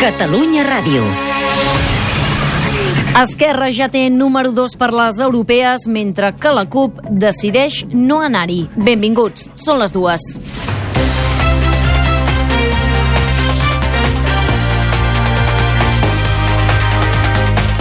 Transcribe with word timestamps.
Catalunya 0.00 0.62
Ràdio. 0.66 1.04
Esquerra 3.20 3.68
ja 3.74 3.88
té 3.92 4.06
número 4.10 4.52
2 4.56 4.76
per 4.80 4.88
les 4.94 5.18
europees, 5.20 5.86
mentre 5.86 6.32
que 6.40 6.52
la 6.54 6.64
CUP 6.66 7.00
decideix 7.10 7.82
no 7.92 8.22
anar-hi. 8.24 8.64
Benvinguts, 8.76 9.50
són 9.54 9.82
les 9.82 9.92
dues. 9.92 10.24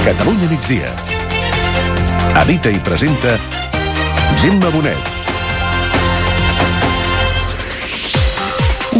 Catalunya 0.01 0.51
migdia. 0.51 0.91
Edita 2.41 2.73
i 2.73 2.83
presenta 2.83 3.37
Gemma 4.41 4.73
Bonet. 4.73 5.10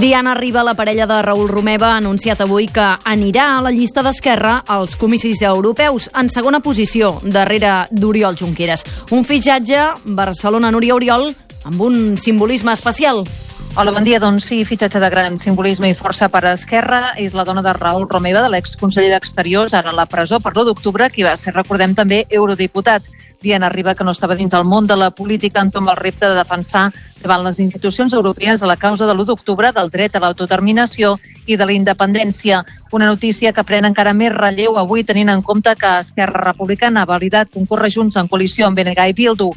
Diana 0.01 0.33
Riba, 0.33 0.63
la 0.63 0.73
parella 0.73 1.05
de 1.05 1.21
Raül 1.21 1.47
Romeva, 1.47 1.91
ha 1.91 1.97
anunciat 1.99 2.39
avui 2.41 2.65
que 2.65 2.81
anirà 3.05 3.43
a 3.53 3.59
la 3.61 3.69
llista 3.69 4.01
d'Esquerra 4.01 4.55
als 4.65 4.95
comicis 4.97 5.43
europeus, 5.45 6.07
en 6.17 6.31
segona 6.33 6.57
posició, 6.59 7.11
darrere 7.21 7.83
d'Oriol 7.91 8.33
Junqueras. 8.39 8.81
Un 9.13 9.21
fitxatge 9.29 9.83
Barcelona-Núria 10.17 10.97
Oriol 10.97 11.27
amb 11.69 11.85
un 11.85 12.17
simbolisme 12.17 12.73
especial. 12.73 13.21
Hola, 13.77 13.93
bon 13.93 14.01
dia. 14.03 14.17
Doncs 14.19 14.49
sí, 14.49 14.63
fitxatge 14.65 14.99
de 14.99 15.13
gran 15.13 15.37
simbolisme 15.39 15.93
i 15.93 15.93
força 15.93 16.31
per 16.33 16.47
Esquerra. 16.49 17.13
És 17.21 17.37
la 17.37 17.45
dona 17.45 17.61
de 17.61 17.77
Raül 17.77 18.09
Romeva, 18.09 18.41
de 18.41 18.49
l'exconseller 18.49 19.13
d'Exteriors, 19.13 19.77
ara 19.77 19.93
a 19.93 19.99
la 20.01 20.09
presó 20.09 20.41
per 20.41 20.55
l'1 20.55 20.71
d'octubre, 20.71 21.11
qui 21.13 21.29
va 21.29 21.37
ser, 21.37 21.53
recordem, 21.53 21.93
també 21.93 22.25
eurodiputat. 22.25 23.05
Diana 23.41 23.67
arriba 23.67 23.95
que 23.95 24.03
no 24.03 24.11
estava 24.11 24.35
dins 24.37 24.51
del 24.53 24.63
món 24.63 24.87
de 24.87 24.95
la 24.95 25.09
política 25.11 25.61
en 25.61 25.71
tom 25.71 25.89
el 25.89 25.97
repte 25.97 26.27
de 26.27 26.37
defensar 26.37 26.91
davant 27.21 27.43
les 27.45 27.59
institucions 27.59 28.13
europees 28.13 28.61
a 28.61 28.69
la 28.69 28.77
causa 28.77 29.07
de 29.07 29.13
l'1 29.13 29.25
d'octubre 29.25 29.71
del 29.73 29.89
dret 29.89 30.15
a 30.15 30.21
l'autodeterminació 30.21 31.17
i 31.45 31.57
de 31.57 31.65
la 31.65 31.73
independència. 31.73 32.63
Una 32.91 33.09
notícia 33.09 33.53
que 33.53 33.65
pren 33.65 33.89
encara 33.89 34.13
més 34.13 34.33
relleu 34.35 34.77
avui 34.77 35.03
tenint 35.03 35.29
en 35.29 35.41
compte 35.41 35.75
que 35.75 35.97
Esquerra 35.99 36.45
Republicana 36.51 37.01
ha 37.01 37.11
validat 37.13 37.53
concórrer 37.53 37.91
junts 37.91 38.17
en 38.17 38.27
coalició 38.27 38.67
amb 38.67 38.77
BNG 38.77 39.09
i 39.09 39.17
Bildu. 39.17 39.51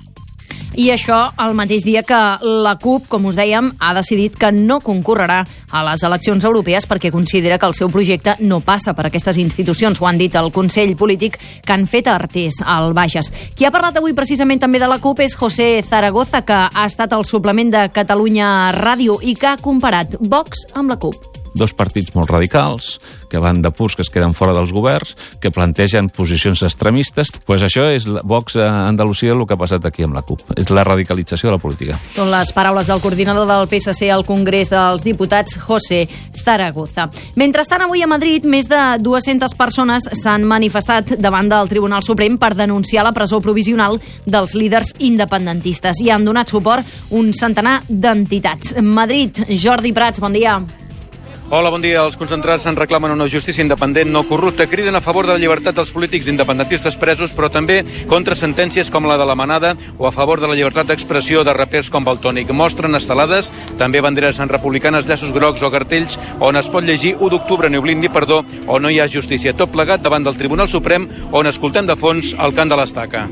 I 0.74 0.88
això 0.90 1.20
el 1.38 1.52
mateix 1.54 1.84
dia 1.86 2.02
que 2.02 2.18
la 2.42 2.72
CUP, 2.82 3.06
com 3.12 3.28
us 3.30 3.36
dèiem, 3.38 3.68
ha 3.78 3.92
decidit 3.94 4.34
que 4.40 4.50
no 4.50 4.80
concorrerà 4.82 5.44
a 5.70 5.82
les 5.86 6.02
eleccions 6.02 6.42
europees 6.44 6.88
perquè 6.90 7.12
considera 7.14 7.60
que 7.62 7.68
el 7.70 7.76
seu 7.78 7.92
projecte 7.94 8.34
no 8.40 8.58
passa 8.58 8.94
per 8.94 9.06
aquestes 9.06 9.38
institucions. 9.38 10.00
Ho 10.02 10.08
han 10.10 10.18
dit 10.18 10.34
el 10.34 10.50
Consell 10.54 10.96
Polític 10.98 11.38
que 11.62 11.76
han 11.76 11.86
fet 11.86 12.10
artés 12.10 12.58
al 12.64 12.90
Bages. 12.96 13.30
Qui 13.54 13.68
ha 13.68 13.74
parlat 13.74 14.02
avui 14.02 14.16
precisament 14.18 14.58
també 14.58 14.82
de 14.82 14.90
la 14.90 14.98
CUP 14.98 15.22
és 15.22 15.38
José 15.38 15.78
Zaragoza, 15.86 16.42
que 16.42 16.58
ha 16.66 16.88
estat 16.90 17.14
el 17.14 17.22
suplement 17.24 17.70
de 17.70 17.86
Catalunya 17.94 18.72
Ràdio 18.74 19.20
i 19.22 19.38
que 19.38 19.54
ha 19.54 19.62
comparat 19.62 20.18
Vox 20.18 20.66
amb 20.74 20.90
la 20.90 20.98
CUP 20.98 21.43
dos 21.54 21.74
partits 21.74 22.14
molt 22.14 22.30
radicals, 22.30 22.98
que 23.30 23.40
van 23.42 23.62
de 23.62 23.70
purs 23.74 23.96
que 23.96 24.02
es 24.02 24.10
queden 24.10 24.34
fora 24.34 24.54
dels 24.54 24.72
governs, 24.74 25.16
que 25.40 25.50
plantegen 25.50 26.10
posicions 26.10 26.62
extremistes. 26.62 27.32
pues 27.44 27.62
això 27.62 27.88
és 27.90 28.04
Vox 28.22 28.56
a 28.56 28.86
Andalusia 28.88 29.32
el 29.32 29.46
que 29.46 29.54
ha 29.54 29.60
passat 29.60 29.84
aquí 29.86 30.04
amb 30.04 30.14
la 30.14 30.22
CUP. 30.22 30.40
És 30.56 30.70
la 30.70 30.84
radicalització 30.84 31.48
de 31.48 31.56
la 31.56 31.62
política. 31.62 31.98
Són 32.14 32.30
les 32.30 32.52
paraules 32.52 32.86
del 32.86 33.00
coordinador 33.00 33.46
del 33.46 33.68
PSC 33.68 34.10
al 34.10 34.24
Congrés 34.24 34.70
dels 34.70 35.02
Diputats, 35.02 35.58
José 35.58 36.08
Zaragoza. 36.44 37.08
Mentrestant, 37.36 37.82
avui 37.82 38.02
a 38.02 38.06
Madrid, 38.10 38.44
més 38.44 38.68
de 38.68 38.82
200 39.00 39.54
persones 39.58 40.08
s'han 40.22 40.44
manifestat 40.44 41.16
davant 41.18 41.48
del 41.48 41.68
Tribunal 41.68 42.04
Suprem 42.04 42.38
per 42.38 42.54
denunciar 42.54 43.04
la 43.04 43.12
presó 43.12 43.40
provisional 43.40 44.00
dels 44.26 44.54
líders 44.54 44.94
independentistes 44.98 46.00
i 46.04 46.10
han 46.10 46.24
donat 46.24 46.50
suport 46.50 46.86
un 47.10 47.32
centenar 47.32 47.80
d'entitats. 47.88 48.76
Madrid, 48.82 49.44
Jordi 49.50 49.92
Prats, 49.92 50.20
bon 50.20 50.32
dia. 50.32 50.58
Hola, 51.54 51.70
bon 51.70 51.78
dia. 51.84 52.00
Els 52.02 52.16
concentrats 52.18 52.64
en 52.66 52.74
reclamen 52.74 53.12
una 53.14 53.28
justícia 53.30 53.62
independent 53.62 54.08
no 54.10 54.24
corrupta. 54.26 54.64
Criden 54.66 54.98
a 54.98 55.00
favor 55.00 55.28
de 55.28 55.36
la 55.36 55.38
llibertat 55.38 55.76
dels 55.78 55.92
polítics 55.94 56.26
independentistes 56.26 56.98
presos, 56.98 57.30
però 57.30 57.46
també 57.46 57.76
contra 58.10 58.34
sentències 58.34 58.90
com 58.90 59.06
la 59.06 59.14
de 59.20 59.28
la 59.28 59.38
Manada 59.38 59.76
o 59.94 60.08
a 60.08 60.12
favor 60.12 60.42
de 60.42 60.50
la 60.50 60.58
llibertat 60.58 60.90
d'expressió 60.90 61.46
de 61.46 61.54
rapers 61.54 61.92
com 61.94 62.02
Baltònic. 62.02 62.50
Mostren 62.50 62.98
estelades, 62.98 63.52
també 63.78 64.02
banderes 64.02 64.42
en 64.42 64.50
republicanes, 64.50 65.06
llaços 65.06 65.30
grocs 65.30 65.62
o 65.62 65.70
cartells 65.70 66.18
on 66.42 66.58
es 66.58 66.66
pot 66.66 66.82
llegir 66.82 67.14
1 67.20 67.30
d'octubre 67.30 67.70
ni 67.70 67.78
oblint 67.78 68.02
ni 68.02 68.10
perdó 68.10 68.42
o 68.66 68.82
no 68.82 68.90
hi 68.90 68.98
ha 68.98 69.06
justícia. 69.06 69.54
Tot 69.54 69.70
plegat 69.70 70.02
davant 70.02 70.26
del 70.26 70.34
Tribunal 70.34 70.66
Suprem 70.66 71.06
on 71.30 71.46
escoltem 71.46 71.86
de 71.86 71.94
fons 71.94 72.34
el 72.34 72.58
cant 72.58 72.74
de 72.74 72.82
l'estaca. 72.82 73.28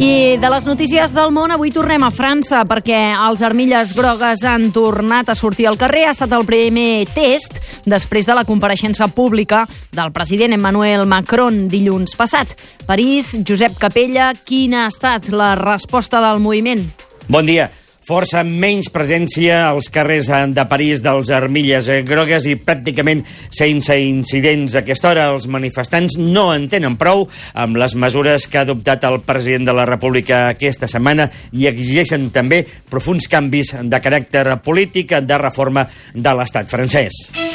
I 0.00 0.38
de 0.40 0.48
les 0.48 0.64
notícies 0.64 1.10
del 1.12 1.28
món, 1.28 1.52
avui 1.52 1.68
tornem 1.74 2.00
a 2.06 2.08
França 2.08 2.62
perquè 2.64 2.96
els 3.12 3.42
armilles 3.44 3.90
grogues 3.92 4.40
han 4.48 4.70
tornat 4.72 5.28
a 5.28 5.34
sortir 5.36 5.66
al 5.68 5.76
carrer. 5.76 6.06
Ha 6.08 6.14
estat 6.14 6.32
el 6.32 6.46
primer 6.48 7.04
test 7.12 7.58
després 7.84 8.24
de 8.24 8.38
la 8.38 8.46
compareixença 8.48 9.10
pública 9.12 9.66
del 9.92 10.08
president 10.16 10.56
Emmanuel 10.56 11.04
Macron 11.04 11.66
dilluns 11.68 12.16
passat. 12.16 12.56
París, 12.88 13.34
Josep 13.44 13.76
Capella, 13.76 14.30
quina 14.32 14.86
ha 14.86 14.88
estat 14.88 15.28
la 15.36 15.52
resposta 15.60 16.24
del 16.24 16.40
moviment? 16.40 16.88
Bon 17.28 17.44
dia 17.44 17.68
força 18.10 18.40
menys 18.42 18.88
presència 18.90 19.60
als 19.68 19.86
carrers 19.94 20.30
de 20.50 20.64
París 20.66 20.98
dels 21.04 21.30
armilles 21.30 21.86
grogues 22.08 22.46
i 22.50 22.56
pràcticament 22.58 23.22
sense 23.54 23.94
incidents. 24.02 24.74
A 24.74 24.82
aquesta 24.82 25.12
hora 25.12 25.28
els 25.30 25.46
manifestants 25.46 26.18
no 26.18 26.48
en 26.54 26.66
tenen 26.72 26.98
prou 26.98 27.28
amb 27.54 27.78
les 27.78 27.94
mesures 27.94 28.48
que 28.50 28.58
ha 28.58 28.66
adoptat 28.66 29.06
el 29.06 29.20
president 29.28 29.70
de 29.70 29.76
la 29.78 29.86
República 29.86 30.48
aquesta 30.48 30.90
setmana 30.90 31.28
i 31.52 31.68
exigeixen 31.70 32.32
també 32.34 32.64
profuns 32.90 33.30
canvis 33.30 33.76
de 33.78 34.02
caràcter 34.02 34.58
polític 34.64 35.14
de 35.22 35.38
reforma 35.38 35.86
de 36.14 36.34
l'estat 36.34 36.66
francès. 36.72 37.49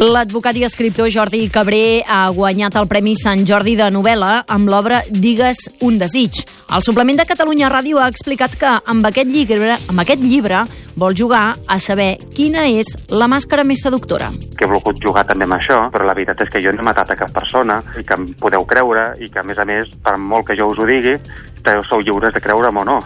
L'advocat 0.00 0.56
i 0.56 0.62
escriptor 0.64 1.10
Jordi 1.12 1.42
Cabré 1.52 2.00
ha 2.08 2.30
guanyat 2.32 2.78
el 2.80 2.86
Premi 2.88 3.12
Sant 3.20 3.42
Jordi 3.44 3.74
de 3.76 3.90
novel·la 3.92 4.46
amb 4.48 4.70
l'obra 4.72 5.02
Digues 5.12 5.58
un 5.84 5.98
desig. 6.00 6.38
El 6.72 6.80
suplement 6.80 7.20
de 7.20 7.26
Catalunya 7.28 7.68
Ràdio 7.68 8.00
ha 8.00 8.06
explicat 8.08 8.56
que 8.56 8.70
amb 8.80 9.04
aquest 9.04 9.28
llibre, 9.28 9.76
amb 9.92 10.00
aquest 10.00 10.24
llibre 10.24 10.64
vol 10.96 11.12
jugar 11.12 11.42
a 11.68 11.76
saber 11.76 12.16
quina 12.32 12.64
és 12.64 12.94
la 13.12 13.28
màscara 13.28 13.60
més 13.60 13.84
seductora. 13.84 14.32
Que 14.56 14.64
he 14.64 14.72
volgut 14.72 15.04
jugar 15.04 15.26
també 15.28 15.44
amb 15.44 15.58
això, 15.58 15.82
però 15.92 16.08
la 16.08 16.16
veritat 16.16 16.46
és 16.46 16.54
que 16.54 16.64
jo 16.64 16.72
no 16.72 16.80
he 16.80 16.88
matat 16.88 17.12
a 17.12 17.20
cap 17.20 17.36
persona 17.36 17.82
i 18.00 18.08
que 18.08 18.16
em 18.16 18.30
podeu 18.40 18.64
creure 18.64 19.10
i 19.20 19.28
que, 19.28 19.44
a 19.44 19.48
més 19.52 19.60
a 19.60 19.68
més, 19.68 19.92
per 20.00 20.16
molt 20.16 20.48
que 20.48 20.56
jo 20.56 20.72
us 20.72 20.80
ho 20.80 20.88
digui, 20.88 21.18
sou 21.92 22.00
lliures 22.00 22.32
de 22.32 22.40
creure'm 22.40 22.80
o 22.80 22.88
no. 22.88 23.02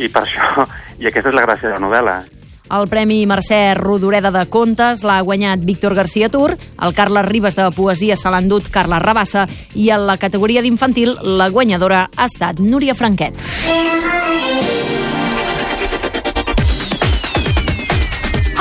I 0.00 0.08
per 0.08 0.24
això, 0.24 0.64
i 1.02 1.12
aquesta 1.12 1.28
és 1.28 1.36
la 1.36 1.44
gràcia 1.44 1.68
de 1.68 1.76
la 1.76 1.90
novel·la, 1.90 2.22
el 2.70 2.88
Premi 2.88 3.24
Mercè 3.26 3.74
Rodoreda 3.78 4.30
de 4.34 4.44
Contes 4.52 5.02
l'ha 5.06 5.20
guanyat 5.24 5.64
Víctor 5.66 5.94
García 5.98 6.28
Tur, 6.28 6.54
el 6.54 6.94
Carles 6.94 7.26
Ribes 7.28 7.58
de 7.58 7.68
Poesia 7.74 8.16
se 8.16 8.30
l'ha 8.30 8.42
endut 8.44 8.70
Carles 8.72 9.02
Rabassa 9.02 9.46
i 9.74 9.90
en 9.90 10.06
la 10.06 10.18
categoria 10.20 10.62
d'infantil 10.62 11.16
la 11.38 11.50
guanyadora 11.50 12.08
ha 12.16 12.30
estat 12.30 12.60
Núria 12.60 12.94
Franquet. 12.94 13.38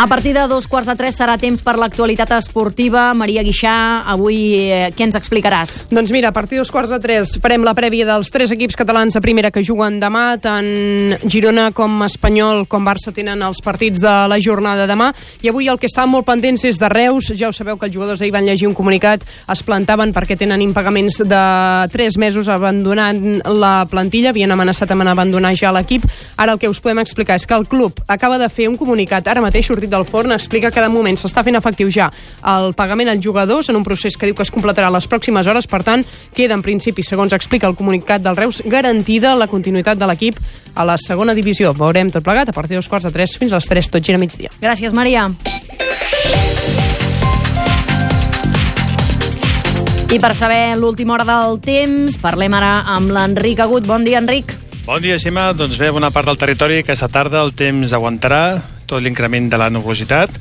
A 0.01 0.07
partir 0.07 0.33
de 0.33 0.47
dos 0.47 0.65
quarts 0.65 0.87
de 0.89 0.95
tres 0.97 1.13
serà 1.13 1.35
temps 1.37 1.61
per 1.61 1.75
l'actualitat 1.77 2.31
esportiva. 2.33 3.03
Maria 3.13 3.43
Guixà, 3.45 4.01
avui 4.09 4.37
eh, 4.57 4.87
què 4.97 5.05
ens 5.05 5.13
explicaràs? 5.19 5.75
Doncs 5.93 6.09
mira, 6.09 6.31
a 6.31 6.33
partir 6.33 6.57
de 6.57 6.63
dos 6.63 6.71
quarts 6.73 6.89
de 6.89 6.97
tres 6.97 7.35
farem 7.37 7.61
la 7.61 7.75
prèvia 7.77 8.07
dels 8.09 8.31
tres 8.33 8.49
equips 8.49 8.79
catalans 8.79 9.13
a 9.13 9.21
primera 9.21 9.51
que 9.53 9.61
juguen 9.61 9.99
demà. 10.01 10.39
Tant 10.41 11.21
Girona 11.29 11.67
com 11.77 12.01
Espanyol 12.07 12.63
com 12.65 12.81
Barça 12.81 13.13
tenen 13.13 13.43
els 13.45 13.61
partits 13.61 14.01
de 14.01 14.13
la 14.25 14.39
jornada 14.41 14.87
demà. 14.89 15.11
I 15.45 15.51
avui 15.53 15.69
el 15.69 15.77
que 15.77 15.85
està 15.85 16.07
molt 16.09 16.25
pendents 16.25 16.65
és 16.65 16.81
de 16.81 16.89
Reus. 16.89 17.29
Ja 17.37 17.51
ho 17.51 17.53
sabeu 17.53 17.77
que 17.77 17.85
els 17.85 17.93
jugadors 17.93 18.25
ahir 18.25 18.33
van 18.33 18.49
llegir 18.49 18.71
un 18.71 18.73
comunicat, 18.73 19.21
es 19.53 19.61
plantaven 19.61 20.15
perquè 20.17 20.33
tenen 20.33 20.65
impagaments 20.65 21.21
de 21.21 21.43
tres 21.93 22.17
mesos 22.17 22.49
abandonant 22.49 23.21
la 23.53 23.85
plantilla, 23.85 24.33
havien 24.33 24.57
amenaçat 24.57 24.97
amb 24.97 25.05
abandonar 25.13 25.53
ja 25.53 25.69
l'equip. 25.69 26.09
Ara 26.41 26.57
el 26.57 26.63
que 26.65 26.73
us 26.73 26.81
podem 26.81 27.05
explicar 27.05 27.37
és 27.37 27.45
que 27.45 27.53
el 27.53 27.69
club 27.69 28.01
acaba 28.09 28.41
de 28.41 28.49
fer 28.49 28.65
un 28.65 28.81
comunicat, 28.81 29.29
ara 29.29 29.45
mateix 29.45 29.69
sortit 29.69 29.90
del 29.91 30.07
Forn 30.07 30.33
explica 30.33 30.71
que 30.71 30.81
de 30.81 30.89
moment 30.89 31.19
s'està 31.19 31.43
fent 31.45 31.59
efectiu 31.59 31.91
ja 31.91 32.09
el 32.47 32.73
pagament 32.77 33.11
als 33.11 33.23
jugadors 33.23 33.69
en 33.69 33.77
un 33.77 33.85
procés 33.85 34.17
que 34.17 34.29
diu 34.29 34.35
que 34.35 34.45
es 34.47 34.53
completarà 34.53 34.89
les 34.93 35.07
pròximes 35.11 35.47
hores. 35.47 35.67
Per 35.67 35.83
tant, 35.83 36.05
queda 36.33 36.57
en 36.57 36.63
principi, 36.65 37.03
segons 37.03 37.35
explica 37.37 37.69
el 37.69 37.75
comunicat 37.75 38.23
del 38.23 38.39
Reus, 38.39 38.63
garantida 38.65 39.35
la 39.35 39.49
continuïtat 39.51 39.99
de 39.99 40.09
l'equip 40.09 40.39
a 40.75 40.87
la 40.87 40.97
segona 40.97 41.35
divisió. 41.37 41.75
Veurem 41.77 42.11
tot 42.11 42.25
plegat 42.25 42.49
a 42.49 42.55
partir 42.55 42.79
dels 42.79 42.89
quarts 42.89 43.05
de 43.07 43.13
tres 43.13 43.37
fins 43.37 43.51
a 43.51 43.59
les 43.59 43.69
tres, 43.69 43.91
tot 43.91 44.03
gira 44.03 44.21
migdia. 44.21 44.49
Gràcies, 44.61 44.95
Maria. 44.95 45.29
I 50.11 50.17
per 50.19 50.33
saber 50.35 50.75
l'última 50.75 51.13
hora 51.15 51.23
del 51.23 51.61
temps, 51.63 52.17
parlem 52.19 52.51
ara 52.57 52.81
amb 52.97 53.13
l'Enric 53.15 53.61
Agut. 53.63 53.85
Bon 53.87 54.03
dia, 54.03 54.19
Enric. 54.19 54.51
Bon 54.83 54.99
dia, 54.99 55.15
Xima. 55.15 55.53
Doncs 55.55 55.77
bé, 55.79 55.87
bona 55.93 56.09
part 56.11 56.27
del 56.27 56.39
territori 56.41 56.81
aquesta 56.81 57.07
tarda 57.07 57.39
el 57.45 57.53
temps 57.55 57.93
aguantarà, 57.95 58.59
tot 58.91 59.01
l'increment 59.03 59.47
de 59.49 59.59
la 59.59 59.69
nuvolositat. 59.71 60.35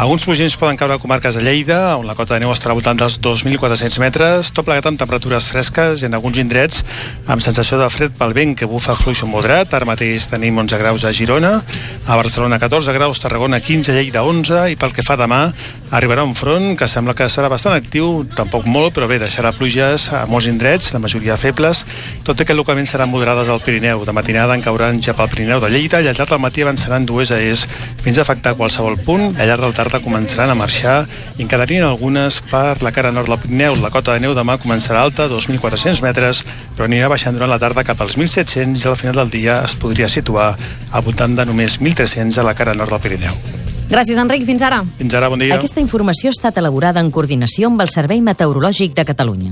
Alguns 0.00 0.24
plogins 0.24 0.56
poden 0.56 0.78
caure 0.80 0.96
a 0.96 1.02
comarques 1.02 1.36
de 1.36 1.44
Lleida, 1.44 1.98
on 2.00 2.06
la 2.08 2.16
cota 2.16 2.34
de 2.34 2.44
neu 2.44 2.52
estarà 2.54 2.72
voltant 2.76 2.96
dels 2.96 3.18
2.400 3.20 4.00
metres, 4.00 4.52
tot 4.56 4.64
plegat 4.64 4.88
amb 4.88 5.00
temperatures 5.00 5.50
fresques 5.52 6.00
i 6.00 6.08
en 6.08 6.16
alguns 6.16 6.40
indrets 6.40 6.80
amb 7.28 7.44
sensació 7.44 7.76
de 7.80 7.90
fred 7.92 8.16
pel 8.16 8.32
vent 8.36 8.56
que 8.56 8.68
bufa 8.70 8.96
fluix 8.96 9.22
moderat. 9.28 9.74
Ara 9.76 9.88
mateix 9.88 10.30
tenim 10.32 10.56
11 10.64 10.80
graus 10.80 11.04
a 11.04 11.12
Girona, 11.12 11.58
a 12.06 12.16
Barcelona 12.16 12.58
14 12.62 12.96
graus, 12.96 13.20
Tarragona 13.20 13.60
15, 13.60 13.92
Lleida 13.96 14.24
11 14.24 14.70
i 14.72 14.80
pel 14.80 14.96
que 14.96 15.04
fa 15.04 15.18
demà 15.20 15.42
arribarà 15.90 16.22
un 16.24 16.36
front 16.38 16.76
que 16.78 16.86
sembla 16.88 17.16
que 17.18 17.26
serà 17.28 17.50
bastant 17.50 17.74
actiu, 17.74 18.24
tampoc 18.36 18.66
molt, 18.70 18.94
però 18.94 19.08
bé, 19.10 19.18
deixarà 19.18 19.50
pluges 19.56 20.08
a 20.14 20.22
molts 20.30 20.46
indrets, 20.46 20.92
la 20.94 21.02
majoria 21.02 21.36
febles, 21.40 21.82
tot 22.26 22.40
i 22.40 22.46
que 22.46 22.54
localment 22.54 22.86
seran 22.86 23.10
moderades 23.10 23.50
al 23.50 23.60
Pirineu. 23.64 24.04
De 24.06 24.14
matinada 24.14 24.54
en 24.54 24.62
cauran 24.64 25.02
ja 25.02 25.16
pel 25.18 25.30
Pirineu 25.32 25.60
de 25.60 25.72
Lleida 25.72 26.00
i 26.00 26.08
al 26.08 26.16
llarg 26.16 26.30
del 26.30 26.42
matí 26.42 26.62
avançaran 26.62 27.06
dues 27.06 27.34
a 27.34 27.40
est 27.42 27.66
fins 28.00 28.18
a 28.18 28.22
afectar 28.22 28.54
qualsevol 28.58 28.98
punt. 29.04 29.34
Al 29.36 29.48
llarg 29.50 29.64
del 29.66 29.74
tarda 29.76 30.02
començaran 30.04 30.52
a 30.52 30.58
marxar 30.58 31.04
i 31.36 31.44
en 31.44 31.50
quedarien 31.50 31.84
algunes 31.86 32.40
per 32.50 32.82
la 32.82 32.92
cara 32.92 33.12
nord 33.12 33.28
del 33.28 33.40
Pirineu. 33.42 33.78
La 33.82 33.92
cota 33.94 34.14
de 34.14 34.24
neu 34.24 34.34
demà 34.36 34.58
començarà 34.62 35.02
alta, 35.04 35.28
2.400 35.30 36.02
metres, 36.04 36.44
però 36.76 36.88
anirà 36.88 37.10
baixant 37.12 37.36
durant 37.36 37.50
la 37.50 37.60
tarda 37.62 37.84
cap 37.86 38.00
als 38.00 38.16
1.700 38.18 38.84
i 38.84 38.88
al 38.88 38.98
final 39.00 39.22
del 39.22 39.34
dia 39.34 39.60
es 39.64 39.76
podria 39.76 40.08
situar 40.08 40.54
al 40.90 41.06
voltant 41.06 41.36
de 41.36 41.46
només 41.48 41.80
1.300 41.80 42.38
a 42.40 42.46
la 42.46 42.54
cara 42.54 42.74
nord 42.74 42.96
del 42.96 43.04
Pirineu. 43.04 43.42
Gràcies, 43.90 44.18
Enric. 44.22 44.44
Fins 44.46 44.62
ara. 44.62 44.84
Fins 45.00 45.14
ara, 45.18 45.28
bon 45.28 45.40
dia. 45.42 45.56
Aquesta 45.56 45.82
informació 45.82 46.30
ha 46.30 46.36
estat 46.36 46.60
elaborada 46.62 47.02
en 47.02 47.10
coordinació 47.10 47.72
amb 47.72 47.82
el 47.82 47.90
Servei 47.90 48.22
Meteorològic 48.22 48.94
de 48.94 49.04
Catalunya. 49.08 49.50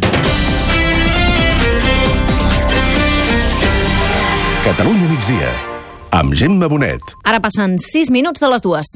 Catalunya 4.69 5.08
migdia, 5.11 5.50
amb 6.12 6.34
Gemma 6.34 6.69
Bonet. 6.69 7.14
Ara 7.25 7.40
passen 7.44 7.76
6 7.82 8.10
minuts 8.14 8.40
de 8.40 8.50
les 8.52 8.64
dues. 8.64 8.93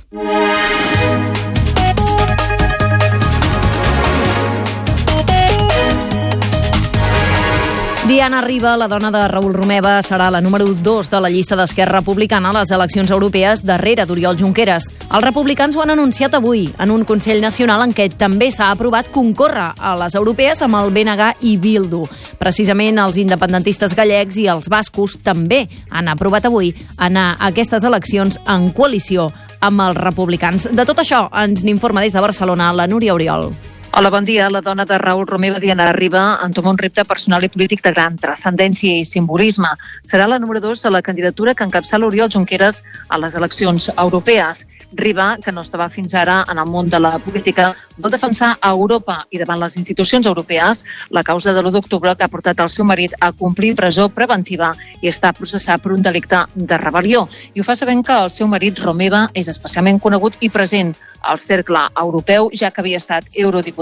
Diana 8.07 8.41
Riba, 8.41 8.77
la 8.77 8.89
dona 8.89 9.13
de 9.15 9.21
Raül 9.31 9.53
Romeva, 9.55 9.93
serà 10.03 10.27
la 10.29 10.41
número 10.43 10.65
2 10.67 11.09
de 11.09 11.21
la 11.23 11.29
llista 11.31 11.55
d'Esquerra 11.55 12.01
Republicana 12.01 12.51
a 12.51 12.57
les 12.57 12.73
eleccions 12.75 13.13
europees 13.15 13.63
darrere 13.63 14.03
d'Oriol 14.11 14.35
Junqueras. 14.41 14.89
Els 15.07 15.23
republicans 15.23 15.77
ho 15.77 15.85
han 15.85 15.93
anunciat 15.95 16.35
avui 16.35 16.65
en 16.83 16.91
un 16.91 17.05
Consell 17.07 17.39
Nacional 17.41 17.85
en 17.87 17.95
què 17.95 18.09
també 18.19 18.51
s'ha 18.51 18.73
aprovat 18.75 19.13
concórrer 19.15 19.69
a 19.79 19.95
les 20.03 20.19
europees 20.19 20.65
amb 20.67 20.81
el 20.81 20.91
BNG 20.91 21.47
i 21.47 21.57
Bildu. 21.63 22.03
Precisament 22.43 22.99
els 22.99 23.21
independentistes 23.23 23.95
gallecs 23.95 24.41
i 24.43 24.49
els 24.51 24.67
bascos 24.67 25.21
també 25.23 25.69
han 25.89 26.11
aprovat 26.11 26.51
avui 26.51 26.75
anar 26.99 27.37
a 27.37 27.53
aquestes 27.53 27.87
eleccions 27.87 28.41
en 28.51 28.73
coalició 28.75 29.31
amb 29.61 29.87
els 29.87 30.03
republicans. 30.03 30.67
De 30.75 30.85
tot 30.85 30.99
això 30.99 31.29
ens 31.39 31.63
n'informa 31.63 32.03
des 32.03 32.19
de 32.19 32.27
Barcelona 32.27 32.75
la 32.75 32.91
Núria 32.91 33.15
Oriol. 33.15 33.53
Hola, 33.95 34.09
bon 34.09 34.25
dia. 34.25 34.49
La 34.49 34.63
dona 34.63 34.87
de 34.87 34.97
Raül 34.97 35.27
Romeva, 35.27 35.59
Diana 35.61 35.93
Riba, 35.93 36.39
entoma 36.43 36.71
un 36.71 36.79
repte 36.79 37.03
personal 37.05 37.45
i 37.45 37.51
polític 37.53 37.83
de 37.85 37.91
gran 37.93 38.15
transcendència 38.17 38.95
i 38.97 39.05
simbolisme. 39.05 39.69
Serà 40.09 40.25
la 40.25 40.39
número 40.41 40.63
2 40.65 40.81
de 40.87 40.91
la 40.95 41.03
candidatura 41.05 41.53
que 41.55 41.67
encapçala 41.69 42.09
Oriol 42.09 42.31
Junqueras 42.33 42.81
a 43.11 43.19
les 43.21 43.37
eleccions 43.37 43.91
europees. 43.93 44.65
Riba, 44.97 45.37
que 45.45 45.53
no 45.53 45.61
estava 45.61 45.91
fins 45.93 46.15
ara 46.15 46.39
en 46.49 46.57
el 46.57 46.73
món 46.73 46.89
de 46.89 47.03
la 47.05 47.19
política, 47.19 47.75
vol 47.99 48.17
defensar 48.17 48.55
a 48.63 48.73
Europa 48.73 49.27
i 49.29 49.37
davant 49.37 49.61
les 49.61 49.77
institucions 49.77 50.25
europees 50.25 50.87
la 51.11 51.23
causa 51.23 51.53
de 51.53 51.61
l'1 51.61 51.77
d'octubre 51.77 52.17
que 52.17 52.25
ha 52.25 52.33
portat 52.33 52.65
el 52.65 52.73
seu 52.73 52.89
marit 52.89 53.13
a 53.21 53.33
complir 53.37 53.75
presó 53.77 54.09
preventiva 54.09 54.73
i 55.03 55.13
està 55.13 55.37
processat 55.37 55.85
per 55.85 55.93
un 55.93 56.01
delicte 56.01 56.47
de 56.55 56.81
rebel·lió. 56.81 57.27
I 57.53 57.61
ho 57.61 57.69
fa 57.69 57.77
sabent 57.77 58.01
que 58.09 58.17
el 58.25 58.33
seu 58.33 58.49
marit, 58.49 58.81
Romeva, 58.81 59.27
és 59.35 59.53
especialment 59.53 60.01
conegut 60.01 60.41
i 60.41 60.49
present 60.49 60.97
al 61.23 61.39
cercle 61.39 61.79
europeu, 62.01 62.51
ja 62.53 62.73
que 62.73 62.81
havia 62.83 62.99
estat 62.99 63.29
eurodiputat. 63.37 63.82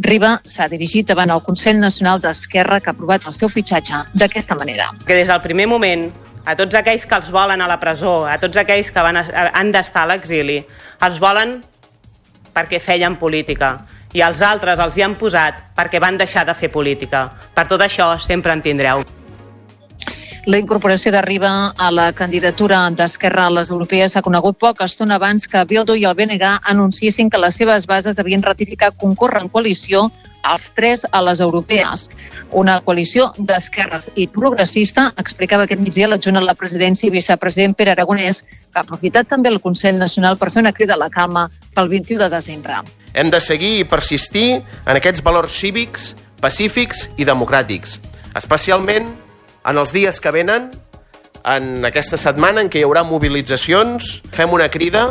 Riba 0.00 0.38
s'ha 0.44 0.68
dirigit 0.68 1.08
davant 1.08 1.30
el 1.30 1.42
Consell 1.46 1.78
Nacional 1.80 2.20
d'Esquerra 2.20 2.80
que 2.80 2.90
ha 2.90 2.96
aprovat 2.96 3.26
el 3.26 3.36
seu 3.36 3.48
fitxatge 3.48 4.04
d'aquesta 4.14 4.56
manera. 4.58 4.90
Que 5.06 5.18
des 5.18 5.28
del 5.28 5.40
primer 5.44 5.68
moment 5.70 6.08
a 6.44 6.56
tots 6.56 6.74
aquells 6.74 7.06
que 7.06 7.16
els 7.18 7.30
volen 7.30 7.60
a 7.60 7.68
la 7.68 7.78
presó, 7.80 8.24
a 8.26 8.38
tots 8.40 8.56
aquells 8.56 8.90
que 8.90 9.04
van 9.04 9.20
a, 9.20 9.24
han 9.52 9.72
d'estar 9.72 10.06
a 10.06 10.12
l'exili, 10.14 10.60
els 11.06 11.20
volen 11.20 11.58
perquè 12.54 12.80
feien 12.82 13.16
política 13.20 13.76
i 14.16 14.24
els 14.26 14.42
altres 14.42 14.80
els 14.82 14.96
hi 14.98 15.06
han 15.06 15.14
posat 15.20 15.70
perquè 15.76 16.00
van 16.02 16.18
deixar 16.18 16.44
de 16.48 16.54
fer 16.54 16.72
política. 16.72 17.28
Per 17.54 17.66
tot 17.70 17.86
això 17.86 18.16
sempre 18.18 18.52
en 18.56 18.62
tindreu. 18.62 19.04
La 20.46 20.56
incorporació 20.56 21.12
de 21.12 21.20
Riba 21.20 21.74
a 21.76 21.90
la 21.92 22.12
candidatura 22.16 22.78
d'Esquerra 22.96 23.44
a 23.46 23.52
les 23.52 23.68
europees 23.70 24.14
s'ha 24.14 24.22
conegut 24.24 24.56
poca 24.56 24.86
estona 24.88 25.18
abans 25.18 25.44
que 25.46 25.64
Bildu 25.68 25.98
i 26.00 26.06
el 26.08 26.16
BNG 26.16 26.46
anunciessin 26.72 27.28
que 27.28 27.38
les 27.38 27.58
seves 27.60 27.86
bases 27.86 28.18
havien 28.18 28.42
ratificat 28.42 28.96
concórrer 28.96 29.42
en 29.42 29.50
coalició 29.52 30.08
els 30.48 30.70
tres 30.72 31.04
a 31.12 31.20
les 31.20 31.44
europees. 31.44 32.08
Una 32.56 32.80
coalició 32.80 33.28
d'esquerres 33.36 34.08
i 34.16 34.26
progressista, 34.32 35.10
explicava 35.20 35.68
aquest 35.68 35.84
migdia 35.84 36.08
l'adjunt 36.08 36.40
a 36.40 36.44
la 36.46 36.56
presidència 36.56 37.10
i 37.10 37.12
vicepresident 37.12 37.76
Pere 37.76 37.92
Aragonès, 37.92 38.40
que 38.40 38.80
ha 38.80 38.86
aprofitat 38.86 39.28
també 39.28 39.52
el 39.52 39.60
Consell 39.60 40.00
Nacional 40.00 40.40
per 40.40 40.50
fer 40.54 40.64
una 40.64 40.72
crida 40.72 40.96
a 40.96 41.04
la 41.04 41.10
calma 41.12 41.50
pel 41.76 41.92
21 41.92 42.24
de 42.24 42.30
desembre. 42.32 42.80
Hem 43.12 43.28
de 43.28 43.40
seguir 43.44 43.76
i 43.82 43.84
persistir 43.84 44.62
en 44.62 44.96
aquests 44.96 45.20
valors 45.20 45.52
cívics, 45.52 46.14
pacífics 46.40 47.10
i 47.18 47.28
democràtics, 47.28 48.00
especialment 48.40 49.12
en 49.64 49.80
els 49.80 49.92
dies 49.92 50.20
que 50.20 50.32
venen, 50.34 50.70
en 51.44 51.84
aquesta 51.88 52.18
setmana 52.20 52.64
en 52.64 52.70
què 52.72 52.80
hi 52.80 52.86
haurà 52.86 53.04
mobilitzacions, 53.06 54.20
fem 54.32 54.52
una 54.52 54.68
crida 54.72 55.10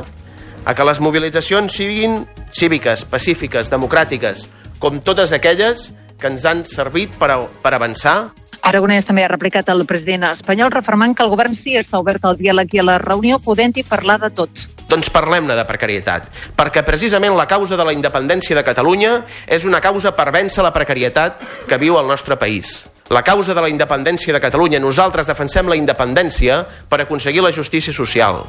a 0.65 0.75
que 0.75 0.85
les 0.85 0.99
mobilitzacions 1.01 1.73
siguin 1.73 2.23
cíviques, 2.53 3.05
pacífiques, 3.09 3.71
democràtiques, 3.71 4.47
com 4.79 4.99
totes 5.01 5.33
aquelles 5.33 5.89
que 6.19 6.27
ens 6.27 6.45
han 6.45 6.65
servit 6.67 7.15
per, 7.17 7.31
a, 7.31 7.39
per 7.63 7.73
avançar 7.77 8.31
Aragonès 8.69 9.07
també 9.07 9.23
ha 9.23 9.29
replicat 9.31 9.69
al 9.71 9.85
president 9.87 10.25
espanyol 10.29 10.71
reformant 10.73 11.15
que 11.15 11.23
el 11.23 11.31
govern 11.31 11.55
sí 11.55 11.77
està 11.79 11.99
obert 12.01 12.25
al 12.27 12.37
diàleg 12.39 12.75
i 12.75 12.81
a 12.81 12.85
la 12.85 12.97
reunió 12.99 13.39
podent-hi 13.39 13.85
parlar 13.87 14.19
de 14.21 14.29
tot. 14.35 14.65
Doncs 14.89 15.11
parlem-ne 15.13 15.55
de 15.55 15.65
precarietat, 15.69 16.27
perquè 16.57 16.83
precisament 16.83 17.37
la 17.37 17.47
causa 17.47 17.77
de 17.79 17.85
la 17.87 17.93
independència 17.95 18.57
de 18.57 18.65
Catalunya 18.65 19.19
és 19.47 19.65
una 19.69 19.81
causa 19.81 20.11
per 20.17 20.31
vèncer 20.35 20.65
la 20.65 20.73
precarietat 20.75 21.39
que 21.69 21.79
viu 21.79 21.97
el 22.01 22.09
nostre 22.09 22.35
país. 22.41 22.88
La 23.09 23.23
causa 23.23 23.55
de 23.57 23.61
la 23.61 23.69
independència 23.71 24.35
de 24.35 24.39
Catalunya, 24.39 24.77
nosaltres 24.77 25.25
defensem 25.25 25.65
la 25.65 25.73
independència 25.79 26.59
per 26.91 26.99
aconseguir 27.01 27.41
la 27.41 27.49
justícia 27.49 27.89
social, 27.89 28.43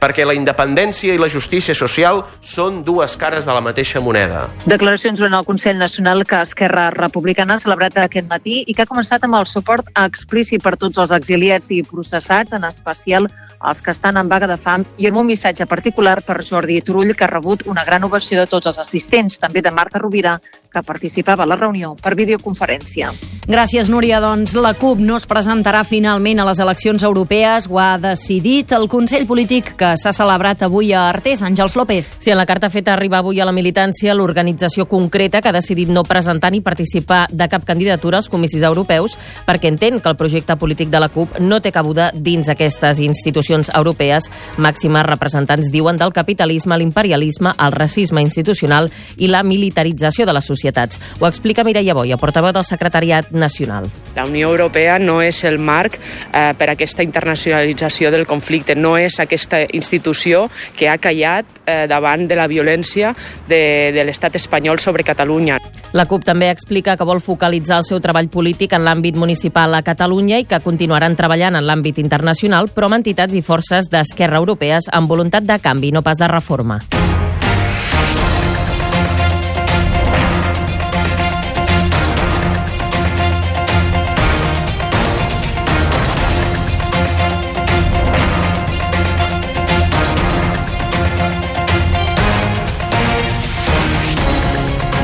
perquè 0.00 0.24
la 0.24 0.32
independència 0.32 1.12
i 1.12 1.20
la 1.20 1.28
justícia 1.28 1.74
social 1.76 2.22
són 2.40 2.80
dues 2.86 3.18
cares 3.20 3.44
de 3.44 3.52
la 3.52 3.60
mateixa 3.60 4.00
moneda. 4.00 4.46
Declaracions 4.64 5.20
durant 5.20 5.36
el 5.36 5.44
Consell 5.44 5.76
Nacional 5.76 6.24
que 6.24 6.40
Esquerra 6.40 6.86
Republicana 6.96 7.58
ha 7.58 7.60
celebrat 7.60 7.98
aquest 8.00 8.30
matí 8.32 8.62
i 8.64 8.72
que 8.72 8.86
ha 8.86 8.88
començat 8.88 9.26
amb 9.28 9.36
el 9.36 9.44
suport 9.44 9.92
explícit 10.00 10.64
per 10.64 10.78
tots 10.80 10.96
els 11.04 11.12
exiliats 11.12 11.68
i 11.68 11.82
processats, 11.84 12.56
en 12.56 12.64
especial 12.64 13.28
els 13.60 13.82
que 13.84 13.92
estan 13.92 14.16
en 14.16 14.30
vaga 14.30 14.48
de 14.48 14.56
fam, 14.56 14.86
i 14.96 15.10
amb 15.10 15.20
un 15.20 15.28
missatge 15.28 15.66
particular 15.68 16.22
per 16.24 16.40
Jordi 16.40 16.80
Turull, 16.80 17.12
que 17.12 17.28
ha 17.28 17.30
rebut 17.34 17.66
una 17.66 17.84
gran 17.84 18.08
ovació 18.08 18.40
de 18.40 18.48
tots 18.48 18.72
els 18.72 18.80
assistents, 18.80 19.36
també 19.36 19.60
de 19.60 19.74
Marta 19.74 20.00
Rovira, 20.00 20.38
que 20.72 20.82
participava 20.82 21.44
a 21.44 21.48
la 21.48 21.56
reunió 21.56 21.94
per 22.00 22.14
videoconferència. 22.18 23.12
Gràcies, 23.48 23.88
Núria. 23.88 24.18
Doncs 24.20 24.52
la 24.60 24.74
CUP 24.76 24.98
no 25.00 25.16
es 25.16 25.24
presentarà 25.24 25.80
finalment 25.88 26.42
a 26.42 26.44
les 26.44 26.58
eleccions 26.60 27.02
europees. 27.02 27.64
Ho 27.70 27.78
ha 27.80 27.96
decidit 27.96 28.74
el 28.76 28.84
Consell 28.92 29.24
Polític 29.26 29.70
que 29.80 29.94
s'ha 29.96 30.12
celebrat 30.12 30.66
avui 30.66 30.92
a 30.92 31.06
Artés. 31.08 31.40
Àngels 31.40 31.76
López. 31.78 32.10
Sí, 32.18 32.30
en 32.30 32.36
la 32.36 32.44
carta 32.44 32.68
feta 32.68 32.92
arriba 32.92 33.22
avui 33.22 33.40
a 33.40 33.46
la 33.48 33.54
militància 33.56 34.12
l'organització 34.12 34.84
concreta 34.84 35.40
que 35.40 35.48
ha 35.48 35.56
decidit 35.56 35.88
no 35.88 36.02
presentar 36.04 36.52
ni 36.52 36.60
participar 36.60 37.26
de 37.32 37.48
cap 37.48 37.64
candidatura 37.64 38.18
als 38.18 38.28
comicis 38.28 38.62
europeus 38.62 39.16
perquè 39.46 39.72
entén 39.72 39.96
que 40.00 40.12
el 40.12 40.20
projecte 40.20 40.58
polític 40.60 40.92
de 40.92 41.00
la 41.00 41.08
CUP 41.08 41.38
no 41.40 41.62
té 41.64 41.72
cabuda 41.72 42.10
dins 42.12 42.52
aquestes 42.52 43.00
institucions 43.00 43.72
europees. 43.72 44.28
Màximes 44.58 45.06
representants 45.08 45.72
diuen 45.72 45.96
del 45.96 46.12
capitalisme, 46.12 46.76
l'imperialisme, 46.76 47.54
el 47.56 47.72
racisme 47.72 48.20
institucional 48.20 48.92
i 49.16 49.32
la 49.32 49.42
militarització 49.42 50.26
de 50.28 50.36
les 50.36 50.52
societats. 50.58 50.98
Ho 51.20 51.26
explica 51.30 51.64
Mireia 51.64 51.94
Boia, 51.94 52.18
portaveu 52.18 52.52
del 52.52 52.66
Secretariat 52.66 53.30
Nacional. 53.30 53.88
La 54.16 54.26
Unió 54.26 54.50
Europea 54.50 54.98
no 54.98 55.20
és 55.22 55.44
el 55.46 55.58
marc 55.58 55.98
eh, 55.98 56.52
per 56.58 56.68
a 56.68 56.74
aquesta 56.74 57.06
internacionalització 57.06 58.10
del 58.10 58.26
conflicte, 58.26 58.74
no 58.74 58.96
és 58.98 59.20
aquesta 59.22 59.62
institució 59.72 60.48
que 60.76 60.90
ha 60.90 60.98
callat 60.98 61.46
eh, 61.64 61.86
davant 61.88 62.26
de 62.28 62.36
la 62.36 62.48
violència 62.50 63.14
de, 63.48 63.92
de 63.94 64.04
l'estat 64.04 64.36
espanyol 64.36 64.80
sobre 64.82 65.06
Catalunya. 65.06 65.58
La 65.96 66.04
CUP 66.04 66.24
també 66.26 66.50
explica 66.52 66.98
que 66.98 67.06
vol 67.08 67.22
focalitzar 67.24 67.78
el 67.80 67.86
seu 67.86 68.00
treball 68.04 68.28
polític 68.28 68.74
en 68.76 68.84
l'àmbit 68.84 69.16
municipal 69.16 69.72
a 69.74 69.84
Catalunya 69.86 70.42
i 70.42 70.48
que 70.48 70.60
continuaran 70.64 71.16
treballant 71.16 71.56
en 71.56 71.64
l'àmbit 71.64 72.02
internacional, 72.02 72.68
però 72.74 72.90
amb 72.90 73.00
entitats 73.00 73.38
i 73.38 73.44
forces 73.44 73.88
d'esquerra 73.92 74.42
europees 74.42 74.90
amb 74.92 75.08
voluntat 75.08 75.48
de 75.48 75.60
canvi, 75.62 75.94
no 75.94 76.04
pas 76.04 76.20
de 76.20 76.28
reforma. 76.28 76.82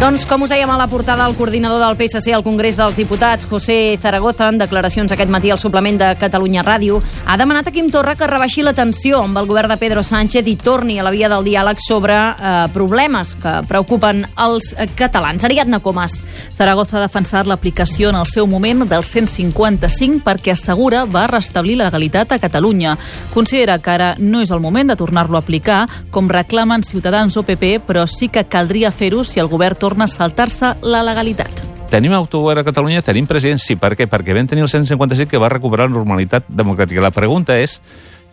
Doncs, 0.05 0.27
com 0.29 0.43
us 0.45 0.51
dèiem 0.53 0.69
a 0.69 0.75
la 0.77 0.85
portada, 0.85 1.25
el 1.25 1.33
coordinador 1.33 1.81
del 1.81 1.95
PSC 1.97 2.35
al 2.37 2.43
Congrés 2.45 2.77
dels 2.77 2.93
Diputats, 2.93 3.47
José 3.49 3.97
Zaragoza, 3.97 4.51
en 4.53 4.59
declaracions 4.61 5.15
aquest 5.15 5.31
matí 5.33 5.49
al 5.49 5.57
suplement 5.57 5.97
de 5.97 6.11
Catalunya 6.21 6.61
Ràdio, 6.61 6.99
ha 7.25 7.39
demanat 7.41 7.71
a 7.71 7.73
Quim 7.73 7.89
Torra 7.89 8.13
que 8.13 8.29
rebaixi 8.29 8.61
la 8.61 8.75
tensió 8.77 9.23
amb 9.25 9.41
el 9.41 9.49
govern 9.49 9.73
de 9.73 9.79
Pedro 9.81 10.03
Sánchez 10.05 10.45
i 10.45 10.59
torni 10.61 10.99
a 11.01 11.07
la 11.07 11.13
via 11.15 11.31
del 11.33 11.47
diàleg 11.47 11.81
sobre 11.81 12.19
eh, 12.19 12.51
problemes 12.75 13.31
que 13.41 13.55
preocupen 13.65 14.27
els 14.45 14.75
catalans. 14.93 15.47
Ariadna 15.49 15.81
Comas. 15.81 16.19
Zaragoza 16.59 16.99
ha 16.99 17.07
defensat 17.07 17.49
l'aplicació 17.49 18.13
en 18.13 18.21
el 18.21 18.29
seu 18.29 18.45
moment 18.45 18.85
del 18.85 19.09
155 19.09 20.21
perquè 20.29 20.53
assegura 20.53 21.07
va 21.09 21.25
restablir 21.33 21.79
la 21.81 21.89
legalitat 21.89 22.37
a 22.37 22.41
Catalunya. 22.45 22.99
Considera 23.33 23.79
que 23.81 23.97
ara 23.97 24.13
no 24.19 24.45
és 24.45 24.53
el 24.53 24.61
moment 24.61 24.93
de 24.93 25.01
tornar-lo 25.01 25.41
a 25.41 25.47
aplicar, 25.47 25.89
com 26.11 26.29
reclamen 26.29 26.85
Ciutadans 26.85 27.41
o 27.41 27.47
PP, 27.49 27.79
però 27.89 28.05
sí 28.05 28.29
que 28.29 28.45
caldria 28.45 28.93
fer-ho 28.93 29.25
si 29.25 29.41
el 29.41 29.49
govern 29.49 29.81
torna 29.81 29.94
a 30.03 30.09
saltar-se 30.11 30.75
la 30.83 31.03
legalitat. 31.07 31.63
Tenim 31.91 32.15
autogovern 32.17 32.63
a 32.63 32.67
Catalunya, 32.67 33.03
tenim 33.07 33.27
president, 33.31 33.61
sí. 33.63 33.77
Per 33.79 33.93
què? 33.95 34.09
Perquè 34.11 34.35
vam 34.35 34.49
tenir 34.51 34.65
el 34.65 34.71
155 34.73 35.31
que 35.31 35.39
va 35.39 35.53
recuperar 35.53 35.87
la 35.87 35.95
normalitat 35.95 36.49
democràtica. 36.49 37.05
La 37.05 37.13
pregunta 37.15 37.59
és, 37.61 37.77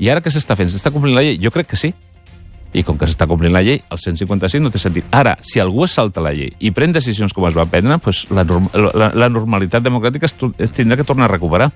i 0.01 0.09
ara 0.09 0.23
què 0.23 0.31
s'està 0.33 0.57
fent? 0.57 0.71
S'està 0.73 0.89
complint 0.93 1.13
la 1.17 1.21
llei? 1.25 1.37
Jo 1.41 1.51
crec 1.53 1.69
que 1.69 1.77
sí. 1.77 1.91
I 2.73 2.85
com 2.87 2.97
que 2.97 3.05
s'està 3.05 3.27
complint 3.27 3.53
la 3.53 3.61
llei, 3.61 3.81
el 3.91 3.99
155 3.99 4.63
no 4.63 4.71
té 4.71 4.79
sentit. 4.79 5.05
Ara, 5.11 5.35
si 5.43 5.59
algú 5.59 5.83
es 5.85 5.93
salta 5.97 6.23
la 6.23 6.31
llei 6.33 6.53
i 6.57 6.71
pren 6.71 6.95
decisions 6.95 7.35
com 7.35 7.45
es 7.49 7.57
va 7.57 7.67
prendre, 7.67 7.99
doncs 7.99 8.23
la, 8.31 8.45
norm 8.47 8.69
la, 8.73 9.11
la 9.11 9.29
normalitat 9.29 9.83
democràtica 9.83 10.29
es, 10.29 10.35
es 10.57 10.71
tindrà 10.71 10.97
que 10.97 11.05
tornar 11.05 11.27
a 11.27 11.33
recuperar. 11.35 11.67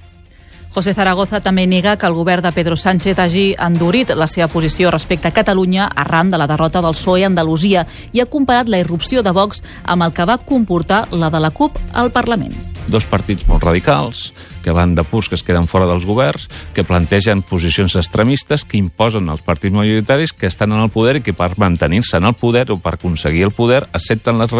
José 0.75 0.91
Zaragoza 0.91 1.39
també 1.39 1.63
nega 1.71 1.93
que 1.95 2.03
el 2.03 2.17
govern 2.17 2.43
de 2.43 2.51
Pedro 2.51 2.75
Sánchez 2.75 3.21
hagi 3.23 3.45
endurit 3.55 4.11
la 4.11 4.27
seva 4.27 4.49
posició 4.51 4.91
respecte 4.91 5.31
a 5.31 5.37
Catalunya 5.37 5.87
arran 5.87 6.29
de 6.29 6.41
la 6.41 6.49
derrota 6.51 6.83
del 6.83 6.97
PSOE 6.99 7.23
a 7.23 7.31
Andalusia 7.31 7.87
i 8.11 8.19
ha 8.19 8.27
comparat 8.27 8.67
la 8.67 8.83
irrupció 8.83 9.23
de 9.23 9.31
Vox 9.31 9.63
amb 9.83 10.03
el 10.03 10.11
que 10.11 10.27
va 10.27 10.37
comportar 10.37 11.05
la 11.15 11.31
de 11.31 11.39
la 11.39 11.55
CUP 11.55 11.79
al 11.93 12.11
Parlament 12.11 12.74
dos 12.87 13.07
partits 13.09 13.45
molt 13.49 13.63
radicals, 13.63 14.31
que 14.65 14.73
van 14.73 14.95
de 14.97 15.03
purs 15.05 15.29
que 15.29 15.37
es 15.37 15.43
queden 15.45 15.67
fora 15.69 15.85
dels 15.85 16.05
governs, 16.09 16.47
que 16.73 16.83
plantegen 16.83 17.43
posicions 17.45 17.95
extremistes, 17.99 18.65
que 18.65 18.79
imposen 18.79 19.29
als 19.29 19.43
partits 19.45 19.75
majoritaris 19.75 20.33
que 20.33 20.49
estan 20.49 20.73
en 20.73 20.81
el 20.81 20.89
poder 20.89 21.19
i 21.19 21.23
que 21.25 21.35
per 21.37 21.51
mantenir-se 21.61 22.17
en 22.17 22.25
el 22.31 22.33
poder 22.33 22.65
o 22.73 22.79
per 22.81 22.95
aconseguir 22.97 23.45
el 23.45 23.53
poder 23.53 23.83
accepten 23.93 24.41
les, 24.41 24.55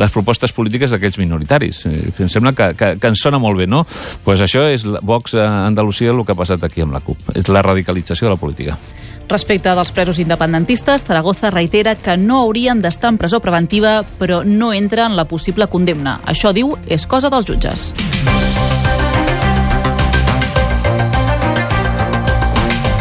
les 0.00 0.14
propostes 0.14 0.56
polítiques 0.56 0.90
d'aquells 0.90 1.20
minoritaris. 1.20 1.84
Eh, 1.90 2.08
em 2.16 2.32
sembla 2.32 2.54
que, 2.56 2.72
que, 2.74 2.94
que 3.00 3.12
ens 3.12 3.20
sona 3.20 3.42
molt 3.42 3.60
bé, 3.60 3.68
no? 3.68 3.84
pues 4.24 4.40
això 4.40 4.64
és 4.72 4.86
Vox 4.86 5.36
a 5.36 5.66
Andalusia 5.66 6.10
el 6.14 6.24
que 6.24 6.32
ha 6.32 6.40
passat 6.40 6.64
aquí 6.64 6.80
amb 6.80 6.96
la 6.96 7.04
CUP. 7.04 7.32
És 7.36 7.52
la 7.52 7.62
radicalització 7.66 8.28
de 8.28 8.34
la 8.34 8.40
política. 8.40 8.78
Respecte 9.30 9.70
dels 9.78 9.92
presos 9.94 10.18
independentistes, 10.18 11.04
Zaragoza 11.06 11.52
reitera 11.54 11.94
que 11.94 12.16
no 12.18 12.40
haurien 12.42 12.82
d'estar 12.82 13.12
en 13.14 13.18
presó 13.22 13.38
preventiva, 13.40 14.00
però 14.18 14.42
no 14.44 14.72
entra 14.74 15.06
en 15.06 15.14
la 15.16 15.28
possible 15.30 15.70
condemna. 15.70 16.18
Això, 16.26 16.50
diu, 16.52 16.74
és 16.90 17.06
cosa 17.06 17.30
dels 17.30 17.46
jutges. 17.46 17.92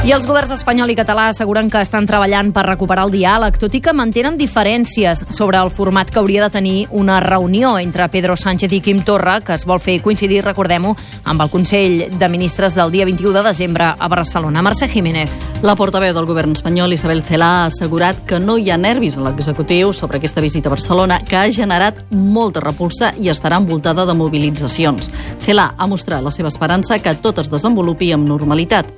I 0.09 0.13
els 0.15 0.25
governs 0.25 0.49
espanyol 0.49 0.89
i 0.89 0.95
català 0.97 1.27
asseguren 1.29 1.67
que 1.69 1.83
estan 1.85 2.07
treballant 2.09 2.47
per 2.49 2.63
recuperar 2.65 3.03
el 3.05 3.11
diàleg, 3.13 3.59
tot 3.61 3.75
i 3.77 3.79
que 3.85 3.91
mantenen 3.93 4.39
diferències 4.39 5.19
sobre 5.29 5.59
el 5.61 5.69
format 5.69 6.09
que 6.09 6.17
hauria 6.17 6.41
de 6.41 6.49
tenir 6.49 6.87
una 6.97 7.19
reunió 7.21 7.75
entre 7.77 8.07
Pedro 8.09 8.33
Sánchez 8.33 8.73
i 8.73 8.79
Quim 8.81 9.03
Torra, 9.05 9.35
que 9.45 9.53
es 9.53 9.67
vol 9.69 9.77
fer 9.77 9.99
coincidir, 10.01 10.39
recordem-ho, 10.41 10.95
amb 11.29 11.43
el 11.45 11.51
Consell 11.53 12.07
de 12.09 12.29
Ministres 12.33 12.73
del 12.73 12.89
dia 12.89 13.05
21 13.05 13.35
de 13.35 13.43
desembre 13.51 13.91
a 13.93 14.07
Barcelona. 14.09 14.63
Mercè 14.65 14.89
Jiménez. 14.89 15.29
La 15.61 15.75
portaveu 15.77 16.15
del 16.17 16.25
govern 16.25 16.57
espanyol, 16.57 16.97
Isabel 16.97 17.21
Celà, 17.21 17.51
ha 17.59 17.69
assegurat 17.69 18.25
que 18.25 18.41
no 18.41 18.57
hi 18.57 18.73
ha 18.73 18.81
nervis 18.81 19.19
en 19.19 19.29
l'executiu 19.29 19.93
sobre 19.93 20.17
aquesta 20.17 20.41
visita 20.41 20.73
a 20.73 20.73
Barcelona, 20.73 21.21
que 21.21 21.37
ha 21.37 21.45
generat 21.53 22.01
molta 22.09 22.65
repulsa 22.65 23.13
i 23.13 23.29
estarà 23.29 23.61
envoltada 23.61 24.09
de 24.09 24.17
mobilitzacions. 24.17 25.13
Celà 25.45 25.75
ha 25.77 25.85
mostrat 25.85 26.25
la 26.25 26.33
seva 26.33 26.49
esperança 26.49 26.97
que 26.97 27.13
tot 27.21 27.45
es 27.45 27.53
desenvolupi 27.53 28.09
amb 28.17 28.25
normalitat. 28.25 28.89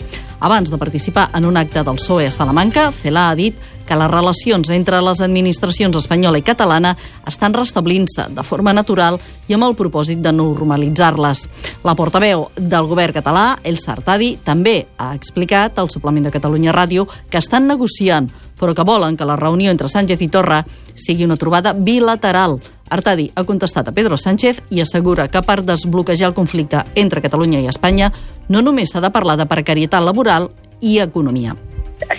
Abans 0.41 0.72
de 0.72 0.77
participar 0.80 1.00
en 1.34 1.46
un 1.46 1.58
acte 1.58 1.84
del 1.84 1.96
PSOE 1.96 2.27
a 2.27 2.31
Salamanca, 2.31 2.91
Celà 2.91 3.29
ha 3.29 3.36
dit 3.36 3.55
que 3.88 3.96
les 3.98 4.12
relacions 4.12 4.70
entre 4.70 5.01
les 5.01 5.22
administracions 5.22 5.98
espanyola 5.98 6.38
i 6.38 6.43
catalana 6.46 6.93
estan 7.27 7.53
restablint-se 7.53 8.27
de 8.36 8.43
forma 8.43 8.74
natural 8.74 9.17
i 9.50 9.55
amb 9.58 9.65
el 9.65 9.75
propòsit 9.75 10.22
de 10.22 10.31
normalitzar-les. 10.31 11.48
La 11.84 11.96
portaveu 11.96 12.50
del 12.55 12.88
govern 12.88 13.17
català, 13.17 13.58
El 13.63 13.79
Sartadi, 13.79 14.38
també 14.46 14.86
ha 14.98 15.13
explicat 15.15 15.79
al 15.79 15.89
suplement 15.89 16.29
de 16.29 16.31
Catalunya 16.31 16.72
Ràdio 16.72 17.08
que 17.29 17.41
estan 17.41 17.67
negociant 17.67 18.29
però 18.62 18.75
que 18.77 18.86
volen 18.86 19.17
que 19.17 19.25
la 19.25 19.36
reunió 19.36 19.72
entre 19.72 19.89
Sánchez 19.89 20.22
i 20.22 20.27
Torra 20.29 20.62
sigui 20.93 21.25
una 21.25 21.36
trobada 21.36 21.74
bilateral. 21.74 22.60
Artadi 22.93 23.31
ha 23.34 23.43
contestat 23.43 23.88
a 23.89 23.91
Pedro 23.91 24.17
Sánchez 24.22 24.62
i 24.70 24.84
assegura 24.84 25.31
que 25.34 25.41
per 25.41 25.63
desbloquejar 25.65 26.29
el 26.29 26.38
conflicte 26.38 26.84
entre 26.93 27.24
Catalunya 27.25 27.63
i 27.63 27.72
Espanya 27.72 28.12
no 28.50 28.62
només 28.62 28.93
s'ha 28.93 29.01
de 29.01 29.10
parlar 29.10 29.39
de 29.39 29.50
precarietat 29.50 30.05
laboral 30.05 30.51
i 30.82 31.00
economia. 31.00 31.56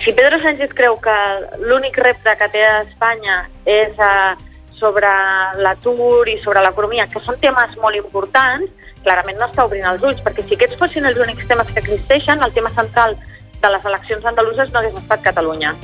Si 0.03 0.13
Pedro 0.15 0.39
Sánchez 0.39 0.71
creu 0.73 0.95
que 1.03 1.15
l'únic 1.59 1.97
repte 1.99 2.35
que 2.39 2.47
té 2.49 2.63
a 2.63 2.81
Espanya 2.85 3.43
és 3.67 3.99
uh, 3.99 4.33
sobre 4.79 5.11
l'atur 5.59 6.27
i 6.31 6.39
sobre 6.43 6.63
l'economia, 6.63 7.07
que 7.11 7.21
són 7.23 7.37
temes 7.43 7.75
molt 7.83 7.99
importants, 7.99 8.71
clarament 9.03 9.39
no 9.39 9.49
està 9.51 9.67
obrint 9.67 9.87
els 9.91 10.03
ulls, 10.03 10.21
perquè 10.23 10.47
si 10.47 10.55
aquests 10.55 10.79
fossin 10.79 11.07
els 11.07 11.19
únics 11.19 11.47
temes 11.47 11.71
que 11.71 11.83
existeixen, 11.83 12.43
el 12.43 12.55
tema 12.55 12.71
central 12.75 13.17
de 13.63 13.71
les 13.71 13.85
eleccions 13.91 14.25
andaluses 14.25 14.71
no 14.71 14.79
hagués 14.79 14.99
estat 14.99 15.23
Catalunya. 15.23 15.75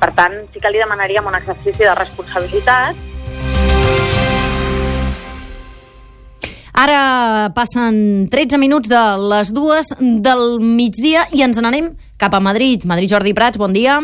Per 0.00 0.10
tant, 0.14 0.34
sí 0.52 0.60
que 0.60 0.70
li 0.70 0.82
demanaríem 0.82 1.26
un 1.26 1.38
exercici 1.38 1.86
de 1.86 1.94
responsabilitat. 1.94 2.98
Ara 6.76 7.52
passen 7.56 8.26
13 8.28 8.58
minuts 8.60 8.90
de 8.90 9.02
les 9.32 9.52
dues 9.56 9.94
del 9.96 10.58
migdia 10.60 11.24
i 11.32 11.40
ens 11.46 11.56
n'anem 11.62 11.94
cap 12.16 12.34
a 12.34 12.40
Madrid. 12.40 12.84
Madrid, 12.84 13.10
Jordi 13.10 13.34
Prats, 13.34 13.58
bon 13.58 13.72
dia. 13.72 14.00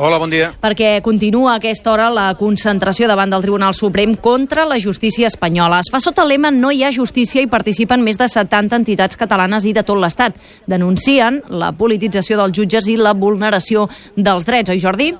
Hola, 0.00 0.16
bon 0.16 0.30
dia. 0.32 0.52
Perquè 0.56 1.00
continua 1.04 1.52
a 1.52 1.58
aquesta 1.58 1.90
hora 1.92 2.06
la 2.08 2.30
concentració 2.38 3.08
davant 3.10 3.32
del 3.32 3.42
Tribunal 3.44 3.74
Suprem 3.76 4.14
contra 4.16 4.64
la 4.64 4.78
justícia 4.80 5.28
espanyola. 5.28 5.82
Es 5.84 5.90
fa 5.92 6.00
sota 6.00 6.24
lema 6.24 6.48
No 6.54 6.70
hi 6.72 6.84
ha 6.84 6.92
justícia 6.94 7.42
i 7.42 7.50
participen 7.50 8.00
més 8.06 8.16
de 8.16 8.28
70 8.30 8.78
entitats 8.80 9.18
catalanes 9.20 9.66
i 9.68 9.74
de 9.76 9.84
tot 9.84 10.00
l'Estat. 10.00 10.38
Denuncien 10.70 11.42
la 11.50 11.72
politització 11.76 12.38
dels 12.40 12.56
jutges 12.56 12.88
i 12.88 12.96
la 12.96 13.12
vulneració 13.12 13.88
dels 14.16 14.48
drets, 14.48 14.72
oi 14.72 14.80
Jordi? 14.80 15.10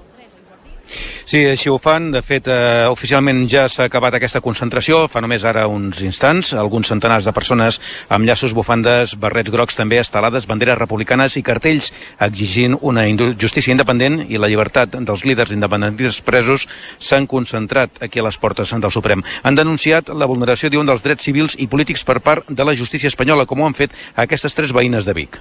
Sí, 1.30 1.44
així 1.46 1.70
ho 1.70 1.76
fan. 1.78 2.08
De 2.10 2.24
fet, 2.26 2.48
eh, 2.50 2.88
oficialment 2.90 3.44
ja 3.46 3.68
s'ha 3.70 3.84
acabat 3.86 4.16
aquesta 4.16 4.40
concentració, 4.42 5.04
fa 5.06 5.20
només 5.22 5.44
ara 5.46 5.68
uns 5.70 6.00
instants. 6.02 6.54
Alguns 6.58 6.88
centenars 6.90 7.24
de 7.24 7.32
persones 7.32 7.78
amb 8.08 8.26
llaços, 8.26 8.52
bufandes, 8.52 9.14
barrets 9.14 9.48
grocs 9.48 9.76
també 9.78 10.00
estelades, 10.00 10.48
banderes 10.50 10.76
republicanes 10.76 11.36
i 11.36 11.42
cartells 11.46 11.92
exigint 12.18 12.74
una 12.80 13.04
justícia 13.38 13.70
independent 13.70 14.26
i 14.28 14.38
la 14.38 14.48
llibertat 14.48 14.98
dels 14.98 15.24
líders 15.24 15.52
independentistes 15.52 16.20
presos 16.20 16.66
s'han 16.98 17.28
concentrat 17.28 18.02
aquí 18.02 18.18
a 18.18 18.26
les 18.26 18.36
portes 18.36 18.74
del 18.74 18.90
Suprem. 18.90 19.22
Han 19.44 19.54
denunciat 19.54 20.08
la 20.08 20.26
vulneració 20.26 20.68
d'un 20.68 20.86
dels 20.86 21.02
drets 21.06 21.22
civils 21.22 21.54
i 21.60 21.68
polítics 21.68 22.02
per 22.02 22.18
part 22.18 22.50
de 22.50 22.64
la 22.64 22.74
justícia 22.74 23.06
espanyola, 23.06 23.46
com 23.46 23.60
ho 23.60 23.66
han 23.66 23.78
fet 23.78 23.94
aquestes 24.16 24.52
tres 24.52 24.72
veïnes 24.72 25.06
de 25.06 25.14
Vic. 25.14 25.38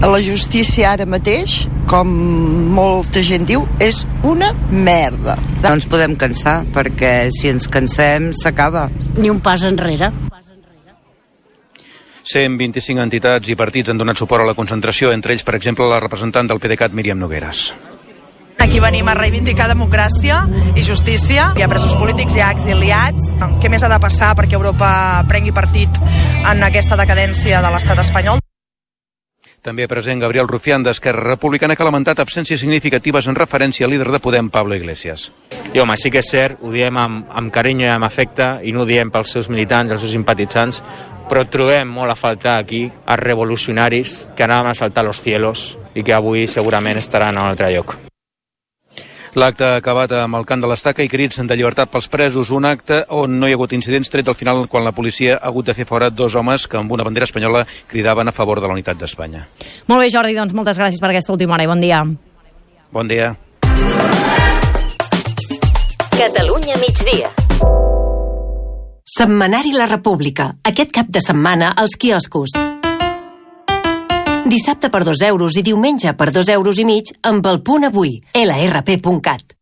La 0.00 0.18
justícia 0.24 0.90
ara 0.94 1.04
mateix, 1.06 1.68
com 1.86 2.08
molta 2.74 3.22
gent 3.22 3.44
diu, 3.46 3.62
és 3.78 4.02
una 4.26 4.50
merda. 4.70 5.36
No 5.62 5.76
ens 5.76 5.86
podem 5.86 6.16
cansar, 6.18 6.62
perquè 6.74 7.28
si 7.34 7.52
ens 7.52 7.68
cansem 7.70 8.32
s'acaba. 8.34 8.88
Ni 9.18 9.30
un 9.30 9.40
pas 9.44 9.62
enrere. 9.68 10.10
125 12.22 13.02
entitats 13.02 13.50
i 13.50 13.56
partits 13.58 13.90
han 13.90 13.98
donat 13.98 14.18
suport 14.18 14.44
a 14.44 14.46
la 14.48 14.54
concentració, 14.58 15.10
entre 15.12 15.34
ells, 15.34 15.44
per 15.46 15.56
exemple, 15.58 15.86
la 15.90 16.00
representant 16.02 16.50
del 16.50 16.62
PDeCAT, 16.62 16.94
Míriam 16.94 17.18
Nogueres. 17.18 17.72
Aquí 18.62 18.78
venim 18.78 19.08
a 19.10 19.16
reivindicar 19.18 19.66
democràcia 19.70 20.44
i 20.78 20.84
justícia. 20.86 21.50
Hi 21.58 21.64
ha 21.64 21.70
presos 21.70 21.96
polítics, 21.98 22.36
hi 22.36 22.44
ha 22.44 22.52
exiliats. 22.54 23.32
Què 23.62 23.70
més 23.72 23.82
ha 23.82 23.90
de 23.90 23.98
passar 24.02 24.36
perquè 24.38 24.54
Europa 24.58 24.92
prengui 25.28 25.54
partit 25.54 25.98
en 26.46 26.62
aquesta 26.62 26.98
decadència 27.00 27.62
de 27.64 27.74
l'estat 27.74 28.06
espanyol? 28.06 28.41
També 29.62 29.84
present 29.86 30.18
Gabriel 30.18 30.48
Rufián 30.50 30.82
d'Esquerra 30.82 31.22
Republicana 31.22 31.76
que 31.78 31.84
ha 31.84 31.86
lamentat 31.86 32.18
absències 32.18 32.58
significatives 32.58 33.28
en 33.30 33.38
referència 33.38 33.86
al 33.86 33.94
líder 33.94 34.10
de 34.10 34.18
Podem, 34.18 34.50
Pablo 34.50 34.74
Iglesias. 34.74 35.28
I 35.70 35.78
home, 35.78 35.94
sí 35.96 36.10
que 36.10 36.18
és 36.18 36.30
cert, 36.34 36.58
ho 36.58 36.74
diem 36.74 36.98
amb, 36.98 37.30
amb 37.30 37.54
carinyo 37.54 37.86
i 37.86 37.94
amb 37.94 38.10
afecte 38.10 38.56
i 38.66 38.74
no 38.74 38.82
ho 38.82 38.90
diem 38.90 39.14
pels 39.14 39.38
seus 39.38 39.48
militants, 39.54 39.94
els 39.94 40.02
seus 40.02 40.16
simpatitzants, 40.18 40.82
però 41.30 41.46
trobem 41.46 41.94
molt 41.94 42.10
a 42.10 42.18
faltar 42.18 42.58
aquí 42.58 42.88
els 42.90 43.22
revolucionaris 43.22 44.16
que 44.34 44.50
anaven 44.50 44.74
a 44.74 44.78
saltar 44.82 45.06
los 45.06 45.22
cielos 45.22 45.76
i 45.94 46.02
que 46.02 46.18
avui 46.18 46.48
segurament 46.50 46.98
estaran 46.98 47.38
a 47.38 47.46
un 47.46 47.54
altre 47.54 47.70
lloc. 47.70 48.11
L'acte 49.34 49.64
ha 49.64 49.76
acabat 49.80 50.12
amb 50.12 50.36
el 50.36 50.44
cant 50.44 50.60
de 50.60 50.68
l'estaca 50.68 51.04
i 51.04 51.08
crits 51.08 51.40
de 51.40 51.56
llibertat 51.56 51.88
pels 51.88 52.08
presos, 52.12 52.50
un 52.52 52.66
acte 52.68 53.02
on 53.08 53.38
no 53.40 53.48
hi 53.48 53.54
ha 53.54 53.56
hagut 53.56 53.72
incidents, 53.72 54.10
tret 54.12 54.28
al 54.28 54.36
final 54.36 54.66
quan 54.68 54.84
la 54.84 54.92
policia 54.92 55.38
ha 55.38 55.48
hagut 55.48 55.70
de 55.70 55.74
fer 55.74 55.86
fora 55.88 56.10
dos 56.10 56.34
homes 56.34 56.66
que 56.68 56.76
amb 56.76 56.92
una 56.92 57.04
bandera 57.04 57.24
espanyola 57.24 57.64
cridaven 57.88 58.28
a 58.28 58.36
favor 58.36 58.60
de 58.60 58.68
la 58.68 58.76
unitat 58.76 59.00
d'Espanya. 59.00 59.46
Molt 59.88 60.04
bé, 60.04 60.10
Jordi, 60.12 60.36
doncs 60.36 60.52
moltes 60.52 60.78
gràcies 60.78 61.00
per 61.00 61.10
aquesta 61.10 61.32
última 61.32 61.56
hora 61.56 61.64
i 61.64 61.72
bon 61.72 61.80
dia. 61.80 62.04
Bon 62.92 63.08
dia. 63.08 63.32
Catalunya 66.12 66.76
migdia 66.78 67.32
Setmanari 69.12 69.72
La 69.72 69.84
República. 69.86 70.54
Aquest 70.64 70.92
cap 70.92 71.10
de 71.12 71.20
setmana 71.20 71.72
als 71.76 71.96
quioscos. 72.00 72.56
Dissabte 74.52 74.90
per 74.90 75.00
2 75.02 75.22
euros 75.24 75.54
i 75.56 75.62
diumenge 75.64 76.12
per 76.12 76.26
2 76.28 76.50
euros 76.52 76.76
i 76.76 76.84
mig 76.84 77.14
amb 77.24 77.46
el 77.48 77.62
punt 77.64 77.88
avui. 77.88 78.18
lrp.cat. 78.36 79.61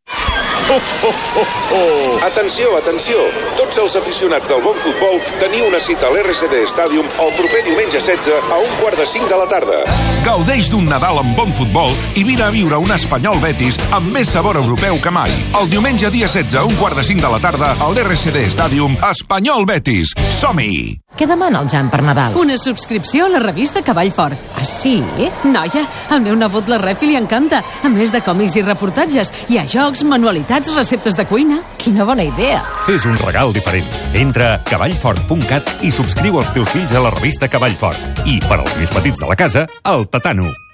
Oh, 1.03 1.09
oh, 1.09 1.41
oh, 1.41 1.47
oh. 1.77 2.27
Atenció, 2.27 2.77
atenció! 2.77 3.17
Tots 3.57 3.79
els 3.83 3.97
aficionats 4.01 4.51
del 4.51 4.63
bon 4.65 4.77
futbol 4.83 5.19
teniu 5.41 5.67
una 5.69 5.81
cita 5.81 6.09
a 6.09 6.13
l'RCD 6.15 6.63
Stadium 6.71 7.09
el 7.25 7.33
proper 7.39 7.63
diumenge 7.67 8.01
16 8.01 8.53
a 8.53 8.61
un 8.61 8.73
quart 8.81 8.99
de 9.01 9.07
5 9.07 9.29
de 9.31 9.41
la 9.41 9.49
tarda. 9.51 9.81
Gaudeix 10.25 10.71
d'un 10.73 10.89
Nadal 10.91 11.21
amb 11.23 11.37
bon 11.39 11.53
futbol 11.57 11.93
i 12.17 12.25
vine 12.27 12.47
a 12.47 12.53
viure 12.55 12.81
un 12.81 12.93
Espanyol 12.97 13.41
Betis 13.43 13.81
amb 13.97 14.13
més 14.15 14.33
sabor 14.33 14.61
europeu 14.61 15.01
que 15.03 15.13
mai. 15.15 15.33
El 15.61 15.71
diumenge 15.73 16.13
dia 16.13 16.29
16 16.29 16.61
a 16.61 16.65
un 16.69 16.77
quart 16.81 16.97
de 17.01 17.05
5 17.05 17.25
de 17.25 17.35
la 17.35 17.43
tarda 17.43 17.75
a 17.79 17.93
l'RCD 17.93 18.49
Stadium 18.53 18.97
Espanyol 19.13 19.69
Betis. 19.69 20.13
Som-hi! 20.41 21.01
Què 21.21 21.27
demana 21.29 21.59
el 21.61 21.69
Jan 21.69 21.91
per 21.93 21.99
Nadal? 22.01 22.37
Una 22.41 22.55
subscripció 22.57 23.27
a 23.27 23.33
la 23.33 23.41
revista 23.43 23.83
Cavall 23.85 24.13
Fort. 24.15 24.39
Ah, 24.57 24.65
sí? 24.65 25.03
Noia, 25.45 25.83
al 26.09 26.23
meu 26.25 26.37
nebot 26.39 26.71
la 26.71 26.79
rep 26.81 27.03
i 27.05 27.11
li 27.11 27.17
encanta. 27.19 27.59
A 27.85 27.91
més 27.93 28.15
de 28.15 28.23
còmics 28.25 28.57
i 28.57 28.63
reportatges, 28.65 29.33
hi 29.51 29.59
ha 29.61 29.67
jocs, 29.69 30.05
manualitats, 30.09 30.70
receptes 30.75 31.17
de 31.17 31.27
cuina. 31.27 31.61
Quina 31.81 32.05
bona 32.05 32.25
idea. 32.25 32.63
Fes 32.87 33.07
un 33.09 33.19
regal 33.19 33.53
diferent. 33.57 33.87
Entra 34.15 34.55
a 34.55 34.63
cavallfort.cat 34.71 35.85
i 35.87 35.93
subscriu 35.95 36.41
els 36.41 36.55
teus 36.57 36.73
fills 36.75 36.95
a 36.95 37.05
la 37.05 37.15
revista 37.15 37.51
Cavall 37.51 37.77
Fort. 37.81 38.25
I, 38.25 38.41
per 38.49 38.63
als 38.63 38.75
més 38.81 38.95
petits 38.95 39.23
de 39.23 39.31
la 39.31 39.39
casa, 39.39 39.69
el 39.85 40.09
Tatano. 40.09 40.70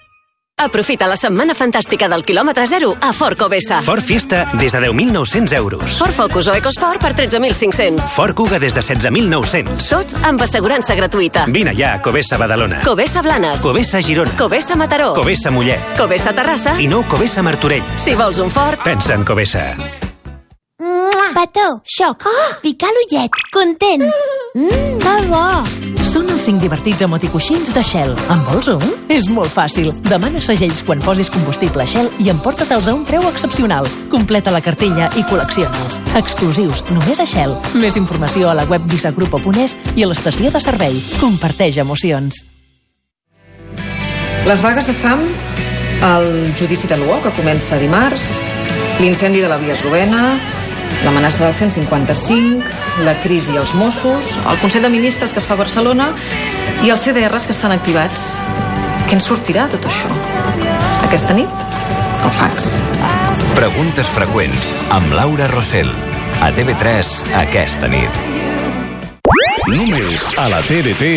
Aprofita 0.67 1.05
la 1.05 1.19
setmana 1.21 1.53
fantàstica 1.53 2.07
del 2.09 2.23
quilòmetre 2.25 2.65
zero 2.65 2.95
a 3.05 3.11
Ford 3.13 3.37
Covesa. 3.37 3.83
Ford 3.85 4.01
Fiesta 4.01 4.47
des 4.57 4.73
de 4.73 4.79
10.900 4.87 5.53
euros. 5.53 5.99
Ford 5.99 6.17
Focus 6.17 6.49
o 6.49 6.55
EcoSport 6.57 7.03
per 7.03 7.11
13.500. 7.13 8.01
Ford 8.15 8.33
Kuga 8.35 8.57
des 8.59 8.73
de 8.73 8.81
16.900. 8.81 9.85
Tots 9.85 10.17
amb 10.25 10.41
assegurança 10.41 10.97
gratuïta. 10.97 11.45
Vine 11.53 11.75
ja 11.77 11.93
a 11.99 12.01
Covesa 12.01 12.39
Badalona. 12.41 12.81
Covesa 12.87 13.21
Blanes. 13.21 13.61
Covesa 13.61 14.01
Girona. 14.01 14.33
Covesa 14.39 14.79
Mataró. 14.81 15.13
Covesa 15.13 15.53
Mollet. 15.53 15.93
Covesa 15.99 16.33
Terrassa. 16.33 16.79
I 16.81 16.89
nou 16.89 17.05
Covesa 17.05 17.45
Martorell. 17.45 17.85
Si 18.01 18.17
vols 18.17 18.41
un 18.41 18.49
Ford... 18.51 18.81
Pensa 18.83 19.13
en 19.13 19.29
Covesa. 19.29 19.75
Petó, 21.37 21.83
xoc, 21.85 22.25
picar 22.63 22.89
l'ullet, 22.97 23.37
content. 23.53 24.09
Mmm, 24.57 24.97
que 25.05 25.17
bo. 25.29 25.86
Són 26.07 26.29
els 26.31 26.45
5 26.47 26.63
divertits 26.63 27.03
emoticoixins 27.03 27.73
de 27.75 27.83
Shell. 27.83 28.13
En 28.31 28.43
vols 28.47 28.69
un? 28.71 28.83
És 29.11 29.27
molt 29.33 29.51
fàcil. 29.51 29.91
Demana 30.07 30.39
segells 30.43 30.85
quan 30.87 31.03
posis 31.03 31.31
combustible 31.35 31.83
Shell 31.83 32.07
i 32.23 32.31
emporta-te'ls 32.31 32.87
a 32.87 32.95
un 32.95 33.03
preu 33.09 33.27
excepcional. 33.27 33.89
Completa 34.13 34.55
la 34.55 34.63
cartella 34.63 35.09
i 35.19 35.25
col·lecciona'ls. 35.27 35.99
Exclusius, 36.21 36.85
només 36.95 37.19
a 37.19 37.27
Shell. 37.27 37.57
Més 37.83 37.99
informació 37.99 38.53
a 38.53 38.55
la 38.55 38.69
web 38.71 38.87
visagrupo.es 38.93 39.75
i 39.97 40.07
a 40.07 40.11
l'estació 40.13 40.53
de 40.55 40.63
servei. 40.63 40.95
Comparteix 41.19 41.81
emocions. 41.83 42.45
Les 44.47 44.63
vagues 44.63 44.87
de 44.87 44.95
fam, 44.95 45.27
el 46.07 46.29
judici 46.55 46.87
de 46.87 47.01
l'UO, 47.01 47.19
que 47.25 47.35
comença 47.35 47.83
dimarts, 47.83 48.31
l'incendi 49.03 49.43
de 49.43 49.51
la 49.51 49.59
via 49.59 49.75
eslovena, 49.75 50.37
l'amenaça 51.05 51.45
del 51.45 51.55
155, 51.55 53.03
la 53.07 53.15
crisi 53.23 53.57
als 53.57 53.75
Mossos, 53.75 54.37
el 54.51 54.59
Consell 54.63 54.87
de 54.87 54.91
Ministres 54.91 55.33
que 55.33 55.43
es 55.43 55.47
fa 55.49 55.55
a 55.55 55.63
Barcelona 55.63 56.11
i 56.85 56.91
els 56.91 57.05
CDRs 57.05 57.47
que 57.47 57.55
estan 57.57 57.75
activats. 57.75 58.37
Què 59.07 59.19
en 59.19 59.23
sortirà 59.23 59.69
tot 59.71 59.87
això? 59.87 60.11
Aquesta 61.07 61.37
nit, 61.39 61.67
el 62.27 62.33
fax. 62.41 62.73
Preguntes 63.55 64.11
freqüents 64.13 64.73
amb 64.97 65.15
Laura 65.15 65.47
Rossell. 65.53 65.93
A 66.43 66.51
TV3 66.53 67.13
aquesta 67.47 67.89
nit. 67.89 68.19
Només 69.71 70.27
a 70.39 70.51
la 70.53 70.61
TDT 70.67 71.15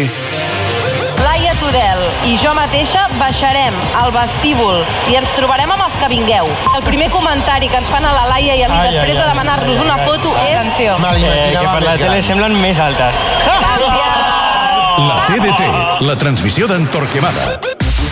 Laia 1.50 1.62
Tudel 1.66 2.02
i 2.30 2.36
jo 2.38 2.52
mateixa 2.54 3.08
baixarem 3.18 3.74
al 3.98 4.12
vestíbul 4.14 4.84
i 5.10 5.16
ens 5.18 5.32
trobarem 5.34 5.72
amb 5.74 5.82
els 5.82 5.96
que 5.98 6.10
vingueu. 6.12 6.46
El 6.78 6.84
primer 6.86 7.08
comentari 7.10 7.66
que 7.72 7.80
ens 7.82 7.90
fan 7.90 8.06
a 8.06 8.12
la 8.14 8.28
Laia 8.30 8.54
i 8.54 8.62
a 8.62 8.70
mi 8.70 8.78
Ai, 8.78 8.92
després 8.92 9.16
ai, 9.16 9.18
de 9.18 9.24
ai. 9.24 9.30
demanar-nos 9.32 9.82
una 9.82 9.98
foto 10.04 10.30
és... 10.44 10.60
Atenció. 10.60 11.00
Eh, 11.02 11.50
que 11.56 11.66
per 11.66 11.82
la 11.88 11.96
tele 11.98 12.22
semblen 12.28 12.54
més 12.62 12.78
altes. 12.78 13.18
La 15.00 15.18
TDT, 15.26 15.72
la 16.06 16.18
transmissió 16.22 16.70
d'en 16.70 16.86
Torquemada. 16.94 17.48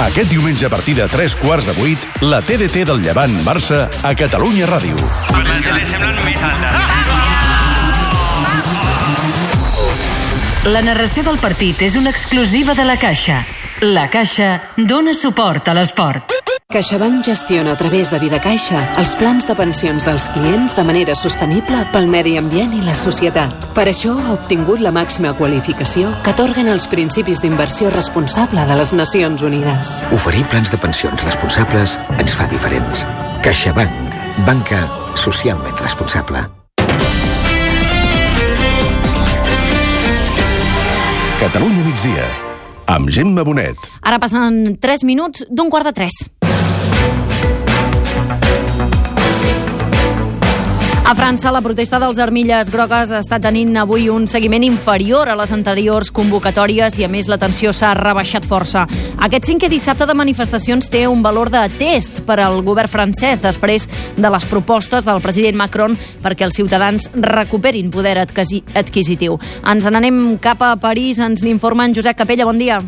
Aquest 0.08 0.34
diumenge 0.34 0.66
a 0.66 0.72
partir 0.74 0.96
de 0.98 1.06
3 1.06 1.36
quarts 1.38 1.70
de 1.70 1.78
8, 1.78 2.24
la 2.26 2.42
TDT 2.42 2.88
del 2.90 3.06
Llevant 3.06 3.38
Barça 3.46 3.86
a 4.02 4.16
Catalunya 4.18 4.66
Ràdio. 4.66 4.98
Per 5.30 5.46
la 5.46 5.62
tele 5.62 5.86
semblen 5.86 6.24
més 6.26 6.42
altes. 6.42 7.07
La 10.68 10.82
narració 10.84 11.22
del 11.24 11.38
partit 11.40 11.80
és 11.86 11.94
una 11.96 12.12
exclusiva 12.12 12.74
de 12.76 12.84
la 12.84 12.98
Caixa. 13.00 13.38
La 13.88 14.10
Caixa 14.12 14.50
dona 14.76 15.14
suport 15.16 15.70
a 15.72 15.76
l'esport. 15.78 16.34
CaixaBank 16.68 17.24
gestiona 17.24 17.72
a 17.72 17.78
través 17.80 18.12
de 18.12 18.20
Vidacaixa 18.20 18.82
els 19.00 19.14
plans 19.16 19.48
de 19.48 19.56
pensions 19.56 20.04
dels 20.04 20.26
clients 20.36 20.76
de 20.76 20.84
manera 20.84 21.16
sostenible 21.16 21.86
pel 21.94 22.10
medi 22.12 22.36
ambient 22.42 22.76
i 22.76 22.82
la 22.84 22.98
societat. 23.00 23.70
Per 23.78 23.88
això 23.88 24.18
ha 24.18 24.36
obtingut 24.36 24.84
la 24.84 24.92
màxima 24.92 25.32
qualificació 25.40 26.12
que 26.26 26.36
atorguen 26.36 26.68
els 26.74 26.90
principis 26.92 27.40
d'inversió 27.40 27.94
responsable 27.96 28.68
de 28.68 28.80
les 28.82 28.92
Nacions 28.92 29.48
Unides. 29.48 29.96
Oferir 30.12 30.44
plans 30.52 30.76
de 30.76 30.84
pensions 30.84 31.24
responsables 31.24 31.96
ens 32.20 32.36
fa 32.36 32.52
diferents. 32.52 33.08
CaixaBank. 33.48 34.22
Banca 34.44 34.84
socialment 35.16 35.80
responsable. 35.80 36.57
Catalunya 41.38 41.84
migdia, 41.86 42.24
amb 42.90 43.12
Gemma 43.14 43.44
Bonet. 43.46 43.78
Ara 44.02 44.18
passen 44.18 44.74
3 44.82 45.04
minuts 45.06 45.44
d'un 45.54 45.70
quart 45.70 45.86
de 45.86 45.94
3. 45.94 46.16
A 51.08 51.16
França, 51.16 51.54
la 51.56 51.62
protesta 51.64 52.02
dels 52.04 52.18
armilles 52.20 52.68
grogues 52.68 53.14
està 53.16 53.38
tenint 53.40 53.70
avui 53.80 54.10
un 54.12 54.26
seguiment 54.28 54.66
inferior 54.68 55.30
a 55.32 55.38
les 55.40 55.54
anteriors 55.56 56.10
convocatòries 56.12 56.98
i, 57.00 57.06
a 57.06 57.08
més, 57.08 57.30
la 57.32 57.38
tensió 57.40 57.72
s'ha 57.72 57.94
rebaixat 57.96 58.44
força. 58.44 58.84
Aquest 59.24 59.48
cinquè 59.48 59.70
dissabte 59.72 60.04
de 60.04 60.18
manifestacions 60.20 60.92
té 60.92 61.06
un 61.08 61.24
valor 61.24 61.48
de 61.54 61.64
test 61.80 62.26
per 62.28 62.42
al 62.44 62.60
govern 62.60 62.92
francès 62.92 63.40
després 63.40 63.88
de 64.18 64.36
les 64.36 64.50
propostes 64.52 65.08
del 65.08 65.24
president 65.24 65.56
Macron 65.56 65.96
perquè 65.96 66.44
els 66.44 66.60
ciutadans 66.60 67.08
recuperin 67.16 67.88
poder 67.90 68.18
adquisi- 68.28 68.66
adquisitiu. 68.76 69.40
Ens 69.64 69.88
n'anem 69.88 70.36
cap 70.44 70.60
a 70.62 70.76
París, 70.76 71.24
ens 71.24 71.40
n'informa 71.42 71.88
en 71.88 71.96
Josep 71.96 72.20
Capella. 72.20 72.44
Bon 72.44 72.60
dia. 72.60 72.84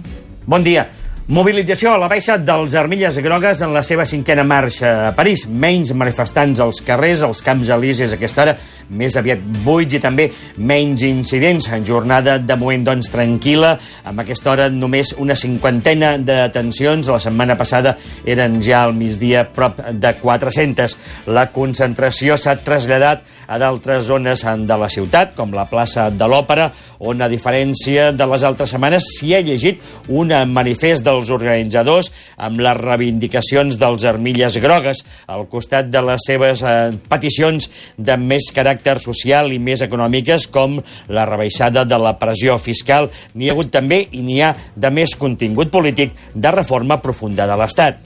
Bon 0.46 0.62
dia. 0.62 0.90
Mobilització 1.30 1.92
a 1.94 1.98
la 2.02 2.08
baixa 2.10 2.40
dels 2.42 2.74
armilles 2.74 3.20
grogues 3.22 3.60
en 3.62 3.70
la 3.70 3.84
seva 3.86 4.02
cinquena 4.10 4.42
marxa 4.42 4.90
a 5.06 5.12
París. 5.14 5.44
Menys 5.46 5.92
manifestants 5.94 6.58
als 6.66 6.80
carrers, 6.82 7.22
als 7.22 7.44
Camps 7.46 7.70
Elisis 7.70 8.16
a 8.16 8.18
aquesta 8.18 8.42
hora, 8.42 8.56
més 8.90 9.14
aviat 9.14 9.44
buits 9.62 9.94
i 9.94 10.02
també 10.02 10.26
menys 10.58 11.04
incidents. 11.06 11.68
En 11.70 11.86
jornada 11.86 12.40
de 12.42 12.58
moment, 12.58 12.88
doncs, 12.88 13.12
tranquil·la. 13.14 13.76
Amb 14.10 14.24
aquesta 14.24 14.50
hora 14.56 14.66
només 14.74 15.12
una 15.22 15.38
cinquantena 15.38 16.16
de 16.18 16.40
detencions. 16.48 17.12
La 17.14 17.22
setmana 17.22 17.54
passada 17.60 17.94
eren 18.26 18.58
ja 18.66 18.82
al 18.88 18.98
migdia 18.98 19.46
prop 19.54 19.84
de 19.86 20.16
400. 20.24 20.98
La 21.30 21.52
concentració 21.54 22.40
s'ha 22.42 22.58
traslladat 22.66 23.22
a 23.46 23.62
d'altres 23.62 24.08
zones 24.10 24.42
de 24.42 24.80
la 24.82 24.90
ciutat, 24.90 25.38
com 25.38 25.54
la 25.54 25.70
plaça 25.70 26.10
de 26.10 26.26
l'Òpera, 26.26 26.72
on, 27.06 27.22
a 27.22 27.30
diferència 27.30 28.10
de 28.18 28.30
les 28.34 28.50
altres 28.50 28.74
setmanes, 28.74 29.14
s'hi 29.14 29.36
ha 29.38 29.46
llegit 29.46 29.86
un 30.10 30.34
manifest 30.50 31.06
dels 31.20 31.34
organitzadors 31.36 32.12
amb 32.38 32.62
les 32.64 32.78
reivindicacions 32.80 33.78
dels 33.80 34.06
armilles 34.08 34.58
grogues 34.64 35.04
al 35.28 35.46
costat 35.52 35.90
de 35.92 36.02
les 36.06 36.26
seves 36.26 36.64
eh, 36.64 36.92
peticions 37.12 37.70
de 37.98 38.16
més 38.18 38.50
caràcter 38.56 38.98
social 39.04 39.52
i 39.54 39.60
més 39.60 39.84
econòmiques 39.86 40.48
com 40.54 40.80
la 41.08 41.26
rebaixada 41.28 41.86
de 41.86 42.00
la 42.00 42.16
pressió 42.20 42.58
fiscal. 42.62 43.10
N'hi 43.36 43.50
ha 43.50 43.56
hagut 43.58 43.72
també 43.74 44.02
i 44.12 44.24
n'hi 44.24 44.40
ha 44.44 44.54
de 44.76 44.92
més 44.94 45.16
contingut 45.20 45.72
polític 45.72 46.16
de 46.34 46.52
reforma 46.56 47.00
profunda 47.04 47.48
de 47.50 47.60
l'Estat. 47.60 48.06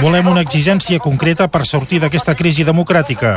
Volem 0.00 0.30
una 0.30 0.44
exigència 0.44 1.00
concreta 1.00 1.48
per 1.48 1.64
sortir 1.66 2.00
d'aquesta 2.02 2.36
crisi 2.36 2.66
democràtica. 2.66 3.34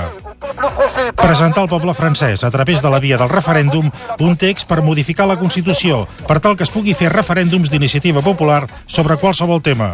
Presentar 1.15 1.63
al 1.63 1.71
poble 1.71 1.93
francès, 1.95 2.43
a 2.43 2.51
través 2.51 2.81
de 2.83 2.89
la 2.91 2.99
via 2.99 3.17
del 3.17 3.31
referèndum, 3.31 3.89
un 4.19 4.35
text 4.37 4.67
per 4.67 4.81
modificar 4.83 5.27
la 5.29 5.37
Constitució, 5.39 6.03
per 6.27 6.39
tal 6.43 6.57
que 6.57 6.65
es 6.67 6.73
pugui 6.73 6.95
fer 6.97 7.11
referèndums 7.13 7.71
d'iniciativa 7.71 8.23
popular 8.25 8.65
sobre 8.85 9.17
qualsevol 9.17 9.61
tema. 9.63 9.89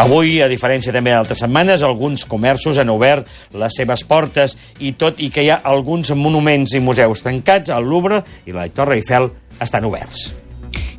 Avui, 0.00 0.38
a 0.40 0.48
diferència 0.48 0.94
també 0.94 1.12
d'altres 1.12 1.42
setmanes, 1.42 1.82
alguns 1.84 2.24
comerços 2.24 2.78
han 2.80 2.92
obert 2.92 3.26
les 3.52 3.74
seves 3.76 4.04
portes 4.08 4.56
i 4.78 4.94
tot 4.96 5.18
i 5.20 5.28
que 5.34 5.44
hi 5.44 5.50
ha 5.52 5.60
alguns 5.66 6.14
monuments 6.16 6.72
i 6.72 6.80
museus 6.80 7.20
tancats, 7.26 7.74
el 7.74 7.90
Louvre 7.90 8.22
i 8.46 8.56
la 8.56 8.68
Torre 8.72 8.96
Eiffel 9.00 9.28
estan 9.60 9.84
oberts. 9.90 10.30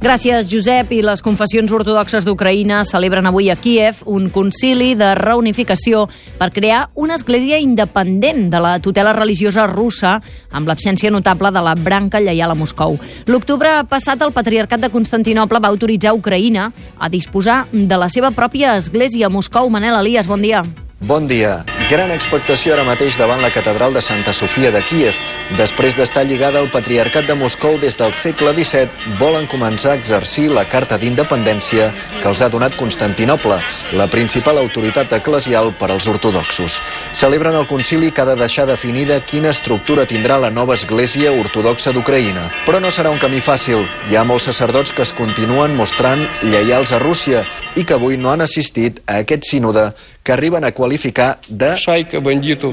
Gràcies, 0.01 0.47
Josep. 0.49 0.95
I 0.97 1.03
les 1.05 1.21
confessions 1.21 1.69
ortodoxes 1.77 2.25
d'Ucraïna 2.25 2.79
celebren 2.89 3.29
avui 3.29 3.51
a 3.53 3.55
Kiev 3.55 3.99
un 4.09 4.31
concili 4.33 4.95
de 4.97 5.11
reunificació 5.13 6.07
per 6.39 6.49
crear 6.55 6.87
una 6.97 7.19
església 7.19 7.59
independent 7.61 8.49
de 8.49 8.63
la 8.65 8.73
tutela 8.81 9.13
religiosa 9.13 9.67
russa 9.69 10.15
amb 10.49 10.65
l'absència 10.65 11.13
notable 11.13 11.53
de 11.53 11.61
la 11.61 11.75
branca 11.77 12.17
lleial 12.17 12.49
a 12.49 12.57
Moscou. 12.57 12.97
L'octubre 13.29 13.77
passat, 13.85 14.25
el 14.25 14.33
Patriarcat 14.33 14.81
de 14.81 14.89
Constantinople 14.89 15.61
va 15.61 15.69
autoritzar 15.69 16.17
Ucraïna 16.17 16.71
a 16.97 17.07
disposar 17.07 17.67
de 17.71 17.97
la 17.97 18.09
seva 18.09 18.33
pròpia 18.33 18.79
església 18.81 19.29
a 19.29 19.29
Moscou. 19.29 19.69
Manel 19.69 20.01
Elias, 20.01 20.25
bon 20.25 20.41
dia. 20.41 20.65
Bon 21.01 21.25
dia. 21.25 21.63
Gran 21.89 22.11
expectació 22.13 22.75
ara 22.75 22.83
mateix 22.85 23.15
davant 23.17 23.39
la 23.41 23.49
catedral 23.49 23.95
de 23.97 24.03
Santa 24.05 24.35
Sofia 24.37 24.69
de 24.69 24.83
Kíev. 24.85 25.17
Després 25.57 25.95
d'estar 25.97 26.21
lligada 26.29 26.59
al 26.61 26.69
Patriarcat 26.69 27.25
de 27.25 27.33
Moscou 27.35 27.79
des 27.81 27.97
del 27.97 28.13
segle 28.13 28.53
XVII, 28.53 29.17
volen 29.17 29.47
començar 29.49 29.95
a 29.95 29.97
exercir 29.97 30.45
la 30.53 30.67
Carta 30.69 30.99
d'Independència 31.01 31.87
que 32.21 32.29
els 32.29 32.43
ha 32.45 32.51
donat 32.53 32.77
Constantinople, 32.77 33.57
la 33.97 34.07
principal 34.13 34.61
autoritat 34.61 35.17
eclesial 35.17 35.73
per 35.81 35.89
als 35.89 36.05
ortodoxos. 36.07 36.77
Celebren 37.17 37.57
el 37.57 37.65
concili 37.67 38.13
que 38.13 38.21
ha 38.21 38.29
de 38.29 38.37
deixar 38.37 38.67
definida 38.69 39.19
quina 39.25 39.49
estructura 39.49 40.05
tindrà 40.05 40.37
la 40.37 40.53
nova 40.53 40.77
Església 40.77 41.33
Ortodoxa 41.33 41.97
d'Ucraïna. 41.97 42.45
Però 42.69 42.79
no 42.79 42.93
serà 42.93 43.09
un 43.09 43.19
camí 43.19 43.41
fàcil. 43.41 43.83
Hi 44.07 44.21
ha 44.21 44.23
molts 44.23 44.51
sacerdots 44.53 44.93
que 44.93 45.01
es 45.01 45.17
continuen 45.17 45.75
mostrant 45.75 46.27
lleials 46.45 46.93
a 46.93 47.01
Rússia 47.01 47.41
i 47.75 47.83
que 47.83 47.97
avui 47.97 48.21
no 48.21 48.29
han 48.29 48.45
assistit 48.45 49.01
a 49.07 49.21
aquest 49.25 49.49
sínode 49.49 49.89
que 50.23 50.33
arriben 50.33 50.63
a 50.63 50.71
qualificar 50.71 51.39
de 51.47 51.75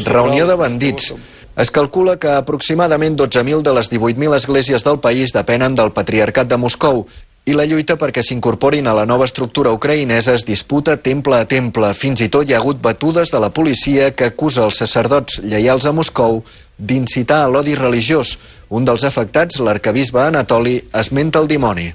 reunió 0.05 0.47
de 0.47 0.55
bandits. 0.55 1.15
Es 1.59 1.73
calcula 1.75 2.19
que 2.19 2.31
aproximadament 2.31 3.17
12.000 3.19 3.63
de 3.63 3.73
les 3.75 3.91
18.000 3.91 4.37
esglésies 4.37 4.85
del 4.85 5.01
país 5.01 5.33
depenen 5.35 5.75
del 5.75 5.91
Patriarcat 5.91 6.47
de 6.47 6.57
Moscou 6.57 7.07
i 7.49 7.55
la 7.57 7.65
lluita 7.65 7.97
perquè 7.97 8.21
s'incorporin 8.23 8.87
a 8.87 8.95
la 8.95 9.07
nova 9.09 9.25
estructura 9.25 9.73
ucraïnesa 9.73 10.35
es 10.37 10.45
disputa 10.45 10.99
temple 11.01 11.39
a 11.41 11.47
temple. 11.49 11.95
Fins 11.97 12.21
i 12.21 12.29
tot 12.29 12.47
hi 12.47 12.55
ha 12.55 12.61
hagut 12.61 12.83
batudes 12.85 13.33
de 13.33 13.41
la 13.41 13.49
policia 13.51 14.11
que 14.13 14.29
acusa 14.29 14.67
els 14.69 14.79
sacerdots 14.83 15.41
lleials 15.43 15.89
a 15.89 15.95
Moscou 15.97 16.43
d'incitar 16.79 17.43
a 17.45 17.51
l'odi 17.51 17.75
religiós. 17.75 18.39
Un 18.69 18.85
dels 18.85 19.01
afectats, 19.09 19.63
l'arcabisbe 19.65 20.21
Anatoli, 20.21 20.75
esmenta 20.93 21.41
el 21.41 21.47
dimoni. 21.49 21.87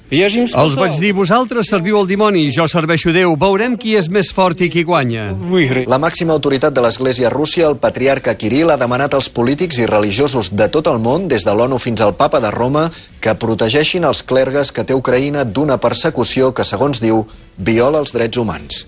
Els 0.57 0.73
vaig 0.77 0.97
dir, 0.97 1.11
vosaltres 1.13 1.69
serviu 1.69 1.99
el 1.99 2.07
dimoni, 2.09 2.47
jo 2.55 2.65
serveixo 2.67 3.13
Déu, 3.13 3.35
veurem 3.37 3.77
qui 3.77 3.93
és 3.99 4.09
més 4.09 4.31
fort 4.33 4.63
i 4.65 4.71
qui 4.73 4.81
guanya. 4.83 5.27
La 5.85 6.01
màxima 6.01 6.33
autoritat 6.33 6.73
de 6.73 6.81
l'Església 6.81 7.29
Rússia, 7.29 7.69
el 7.69 7.77
patriarca 7.77 8.33
Kirill, 8.33 8.73
ha 8.73 8.79
demanat 8.81 9.13
als 9.13 9.29
polítics 9.29 9.77
i 9.77 9.85
religiosos 9.85 10.49
de 10.49 10.67
tot 10.73 10.89
el 10.89 10.97
món, 10.97 11.29
des 11.29 11.45
de 11.45 11.53
l'ONU 11.53 11.77
fins 11.77 12.01
al 12.01 12.17
papa 12.17 12.41
de 12.41 12.49
Roma, 12.49 12.89
que 13.21 13.37
protegeixin 13.37 14.09
els 14.09 14.23
clergues 14.25 14.73
que 14.73 14.83
té 14.83 14.97
Ucraïna 14.97 15.45
d'una 15.45 15.77
persecució 15.77 16.55
que, 16.57 16.65
segons 16.65 17.05
diu, 17.05 17.27
viola 17.57 18.01
els 18.01 18.17
drets 18.17 18.41
humans. 18.41 18.87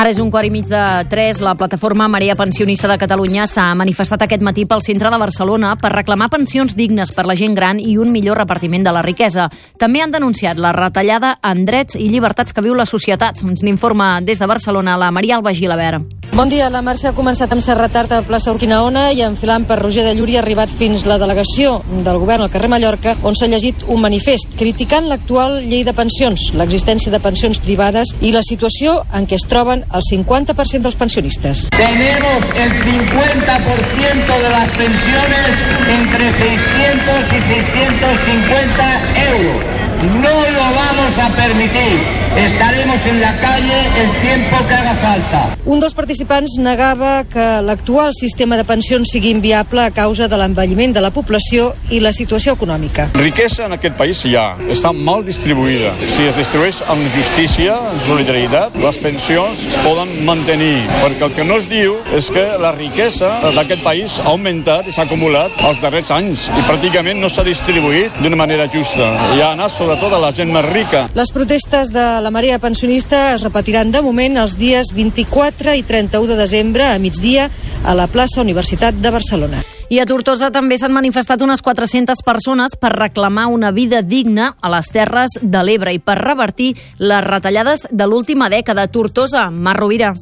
Ara 0.00 0.14
és 0.14 0.16
un 0.16 0.30
quart 0.32 0.48
i 0.48 0.50
mig 0.50 0.64
de 0.64 0.80
tres. 1.12 1.42
La 1.44 1.52
plataforma 1.60 2.06
Marea 2.08 2.32
Pensionista 2.32 2.88
de 2.88 2.96
Catalunya 2.96 3.44
s'ha 3.44 3.66
manifestat 3.76 4.22
aquest 4.24 4.40
matí 4.40 4.64
pel 4.64 4.80
centre 4.80 5.10
de 5.12 5.18
Barcelona 5.20 5.74
per 5.76 5.90
reclamar 5.92 6.30
pensions 6.32 6.72
dignes 6.78 7.12
per 7.12 7.26
la 7.28 7.36
gent 7.36 7.52
gran 7.58 7.76
i 7.76 7.98
un 8.00 8.08
millor 8.08 8.40
repartiment 8.40 8.86
de 8.86 8.94
la 8.96 9.02
riquesa. 9.04 9.50
També 9.76 10.00
han 10.00 10.14
denunciat 10.16 10.56
la 10.56 10.72
retallada 10.72 11.34
en 11.44 11.66
drets 11.68 12.00
i 12.00 12.08
llibertats 12.08 12.56
que 12.56 12.64
viu 12.64 12.72
la 12.72 12.88
societat. 12.88 13.44
Ens 13.44 13.60
n'informa 13.60 14.22
des 14.24 14.40
de 14.40 14.48
Barcelona 14.48 14.96
la 14.96 15.12
Maria 15.12 15.36
Alba 15.36 15.52
Gilabert. 15.52 16.19
Bon 16.32 16.48
dia. 16.48 16.68
La 16.70 16.80
marxa 16.80 17.08
ha 17.10 17.14
començat 17.14 17.50
amb 17.50 17.64
retard 17.74 18.12
a 18.14 18.20
plaça 18.22 18.52
Urquinaona 18.52 19.08
i 19.10 19.22
enfilant 19.26 19.64
per 19.66 19.80
Roger 19.80 20.04
de 20.06 20.12
Llúria 20.14 20.38
ha 20.38 20.44
arribat 20.44 20.70
fins 20.70 21.02
la 21.04 21.18
delegació 21.18 21.82
del 21.90 22.20
govern 22.22 22.44
al 22.44 22.52
carrer 22.52 22.70
Mallorca, 22.70 23.16
on 23.26 23.34
s'ha 23.34 23.48
llegit 23.50 23.82
un 23.88 24.00
manifest 24.00 24.54
criticant 24.56 25.08
l'actual 25.10 25.58
llei 25.66 25.82
de 25.82 25.92
pensions, 25.92 26.52
l'existència 26.54 27.10
de 27.10 27.18
pensions 27.18 27.58
privades 27.58 28.14
i 28.20 28.30
la 28.30 28.44
situació 28.46 29.00
en 29.12 29.26
què 29.26 29.40
es 29.40 29.48
troben 29.50 29.82
el 29.90 30.06
50% 30.06 30.86
dels 30.86 31.00
pensionistes. 31.02 31.66
Tenemos 31.74 32.46
el 32.54 32.70
50% 32.78 34.40
de 34.46 34.50
las 34.54 34.70
pensiones 34.78 35.50
entre 35.98 36.32
600 36.38 37.26
y 37.26 37.40
650 37.58 39.30
euros. 39.34 39.89
No 40.00 40.30
lo 40.30 40.74
vamos 40.74 41.18
a 41.18 41.28
permitir. 41.36 42.00
Estaremos 42.34 43.04
en 43.04 43.20
la 43.20 43.36
calle 43.38 43.80
el 44.00 44.22
tiempo 44.22 44.56
que 44.66 44.74
haga 44.74 44.94
falta. 44.94 45.56
Un 45.66 45.80
dels 45.82 45.92
participants 45.92 46.54
negava 46.62 47.24
que 47.28 47.60
l'actual 47.60 48.14
sistema 48.16 48.56
de 48.56 48.64
pensions 48.64 49.10
sigui 49.12 49.28
inviable 49.34 49.82
a 49.84 49.90
causa 49.90 50.28
de 50.30 50.38
l'envelliment 50.40 50.94
de 50.96 51.02
la 51.04 51.10
població 51.12 51.74
i 51.90 52.00
la 52.00 52.14
situació 52.16 52.54
econòmica. 52.56 53.10
Riquesa 53.18 53.66
en 53.66 53.76
aquest 53.76 53.98
país 53.98 54.22
hi 54.24 54.36
ha, 54.40 54.54
està 54.72 54.94
mal 54.96 55.24
distribuïda. 55.26 55.92
Si 56.00 56.24
es 56.30 56.38
distribueix 56.38 56.80
amb 56.88 57.04
justícia, 57.18 57.76
amb 57.90 58.00
solidaritat, 58.06 58.80
les 58.80 59.02
pensions 59.04 59.66
es 59.68 59.78
poden 59.84 60.14
mantenir, 60.24 60.86
perquè 61.02 61.28
el 61.28 61.36
que 61.36 61.44
no 61.44 61.60
es 61.60 61.68
diu 61.68 61.98
és 62.16 62.30
que 62.32 62.46
la 62.62 62.72
riquesa 62.78 63.34
d'aquest 63.58 63.84
país 63.84 64.16
ha 64.24 64.30
augmentat 64.32 64.88
i 64.88 64.96
s'ha 64.96 65.04
acumulat 65.04 65.60
els 65.68 65.84
darrers 65.84 66.08
anys 66.14 66.48
i 66.54 66.64
pràcticament 66.70 67.20
no 67.20 67.28
s'ha 67.28 67.44
distribuït 67.44 68.16
d'una 68.24 68.40
manera 68.40 68.70
justa. 68.70 69.12
I 69.36 69.44
ha 69.44 69.52
anat 69.58 69.76
sobretot 69.90 70.14
a 70.14 70.20
la 70.22 70.30
gent 70.30 70.52
més 70.54 70.66
rica. 70.70 71.00
Les 71.18 71.32
protestes 71.34 71.88
de 71.90 72.02
la 72.22 72.30
marea 72.30 72.60
pensionista 72.62 73.32
es 73.34 73.42
repetiran 73.42 73.90
de 73.90 74.02
moment 74.06 74.36
els 74.38 74.54
dies 74.54 74.92
24 74.94 75.74
i 75.74 75.82
31 75.82 76.28
de 76.30 76.36
desembre 76.38 76.84
a 76.86 76.98
migdia 77.02 77.48
a 77.82 77.94
la 77.98 78.06
plaça 78.06 78.38
Universitat 78.40 78.94
de 78.94 79.10
Barcelona. 79.10 79.64
I 79.90 79.98
a 79.98 80.06
Tortosa 80.06 80.52
també 80.54 80.78
s'han 80.78 80.94
manifestat 80.94 81.42
unes 81.42 81.58
400 81.66 82.22
persones 82.22 82.76
per 82.78 82.92
reclamar 82.94 83.48
una 83.50 83.72
vida 83.74 84.04
digna 84.06 84.52
a 84.62 84.70
les 84.70 84.92
Terres 84.94 85.34
de 85.42 85.64
l'Ebre 85.66 85.96
i 85.96 85.98
per 85.98 86.20
revertir 86.20 86.76
les 87.02 87.26
retallades 87.26 87.88
de 87.90 88.06
l'última 88.06 88.46
dècada. 88.46 88.86
Tortosa, 88.86 89.48
Mar 89.50 89.74
Rovira. 89.80 90.14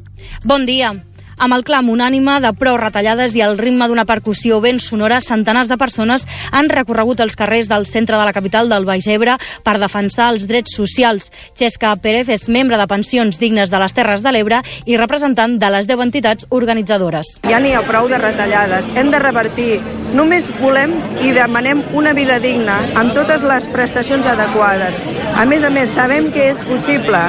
Bon 0.49 0.65
dia. 0.65 0.95
Amb 1.39 1.55
el 1.55 1.63
clam 1.63 1.87
unànime 1.87 2.41
de 2.43 2.51
prou 2.59 2.75
retallades 2.81 3.37
i 3.39 3.43
el 3.47 3.55
ritme 3.61 3.87
d'una 3.87 4.05
percussió 4.09 4.57
ben 4.59 4.81
sonora, 4.83 5.21
centenars 5.23 5.69
de 5.71 5.77
persones 5.79 6.25
han 6.51 6.67
recorregut 6.73 7.21
els 7.23 7.37
carrers 7.39 7.69
del 7.71 7.87
centre 7.87 8.19
de 8.19 8.25
la 8.27 8.33
capital 8.35 8.67
del 8.67 8.87
Baix 8.89 9.07
Ebre 9.07 9.37
per 9.63 9.77
defensar 9.79 10.33
els 10.33 10.49
drets 10.51 10.75
socials. 10.75 11.29
Xesca 11.55 11.93
Pérez 12.03 12.33
és 12.35 12.49
membre 12.51 12.75
de 12.81 12.89
Pensions 12.91 13.39
Dignes 13.39 13.71
de 13.71 13.79
les 13.79 13.95
Terres 13.95 14.25
de 14.27 14.33
l'Ebre 14.35 14.65
i 14.85 14.99
representant 14.99 15.55
de 15.63 15.71
les 15.71 15.87
10 15.87 16.03
entitats 16.09 16.49
organitzadores. 16.51 17.37
Ja 17.47 17.63
n'hi 17.63 17.71
ha 17.71 17.85
prou 17.87 18.11
de 18.11 18.19
retallades. 18.19 18.91
Hem 18.99 19.15
de 19.15 19.23
revertir. 19.23 19.79
Només 20.19 20.51
volem 20.59 20.97
i 21.23 21.31
demanem 21.37 21.85
una 21.95 22.17
vida 22.17 22.41
digna 22.43 22.81
amb 22.99 23.15
totes 23.15 23.47
les 23.47 23.71
prestacions 23.71 24.27
adequades. 24.27 24.99
A 25.39 25.47
més 25.47 25.63
a 25.63 25.71
més, 25.71 25.95
sabem 25.95 26.33
que 26.35 26.49
és 26.51 26.65
possible. 26.67 27.21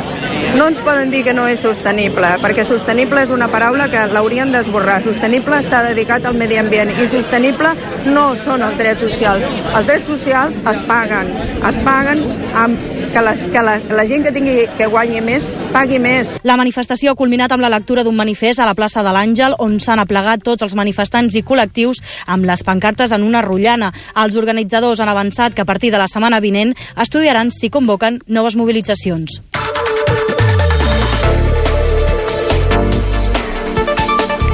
No 0.55 0.65
ens 0.71 0.79
poden 0.81 1.11
dir 1.13 1.25
que 1.27 1.35
no 1.35 1.45
és 1.51 1.61
sostenible, 1.61 2.31
perquè 2.41 2.65
sostenible 2.65 3.21
és 3.21 3.33
una 3.35 3.51
paraula 3.51 3.89
que 3.91 3.98
l'haurien 4.07 4.51
d'esborrar. 4.53 4.99
Sostenible 5.03 5.59
està 5.59 5.81
dedicat 5.87 6.25
al 6.25 6.37
medi 6.39 6.59
ambient 6.61 6.91
i 6.95 7.07
sostenible 7.09 7.73
no 8.07 8.29
són 8.39 8.63
els 8.65 8.77
drets 8.79 9.03
socials. 9.05 9.45
Els 9.75 9.89
drets 9.89 10.07
socials 10.09 10.59
es 10.59 10.81
paguen, 10.87 11.33
es 11.69 11.79
paguen 11.85 12.23
amb 12.57 12.79
que, 13.13 13.21
la, 13.25 13.33
que 13.33 13.63
la, 13.65 13.79
la 13.95 14.05
gent 14.07 14.25
que 14.25 14.33
tingui 14.35 14.67
que 14.77 14.87
guanyi 14.91 15.21
més 15.25 15.47
pagui 15.73 15.99
més. 16.01 16.31
La 16.47 16.57
manifestació 16.59 17.13
ha 17.13 17.19
culminat 17.19 17.51
amb 17.53 17.63
la 17.65 17.71
lectura 17.71 18.03
d'un 18.05 18.17
manifest 18.17 18.61
a 18.61 18.67
la 18.69 18.75
plaça 18.77 19.03
de 19.05 19.13
l'Àngel 19.15 19.57
on 19.61 19.77
s'han 19.81 20.01
aplegat 20.01 20.43
tots 20.45 20.65
els 20.65 20.75
manifestants 20.77 21.35
i 21.37 21.43
col·lectius 21.45 22.01
amb 22.27 22.47
les 22.49 22.63
pancartes 22.65 23.13
en 23.15 23.25
una 23.27 23.43
rotllana. 23.45 23.91
Els 24.23 24.39
organitzadors 24.39 25.01
han 25.03 25.11
avançat 25.11 25.53
que 25.53 25.65
a 25.65 25.69
partir 25.69 25.91
de 25.93 26.01
la 26.01 26.09
setmana 26.09 26.41
vinent 26.43 26.75
estudiaran 26.97 27.51
si 27.53 27.69
convoquen 27.69 28.21
noves 28.27 28.57
mobilitzacions. 28.59 29.41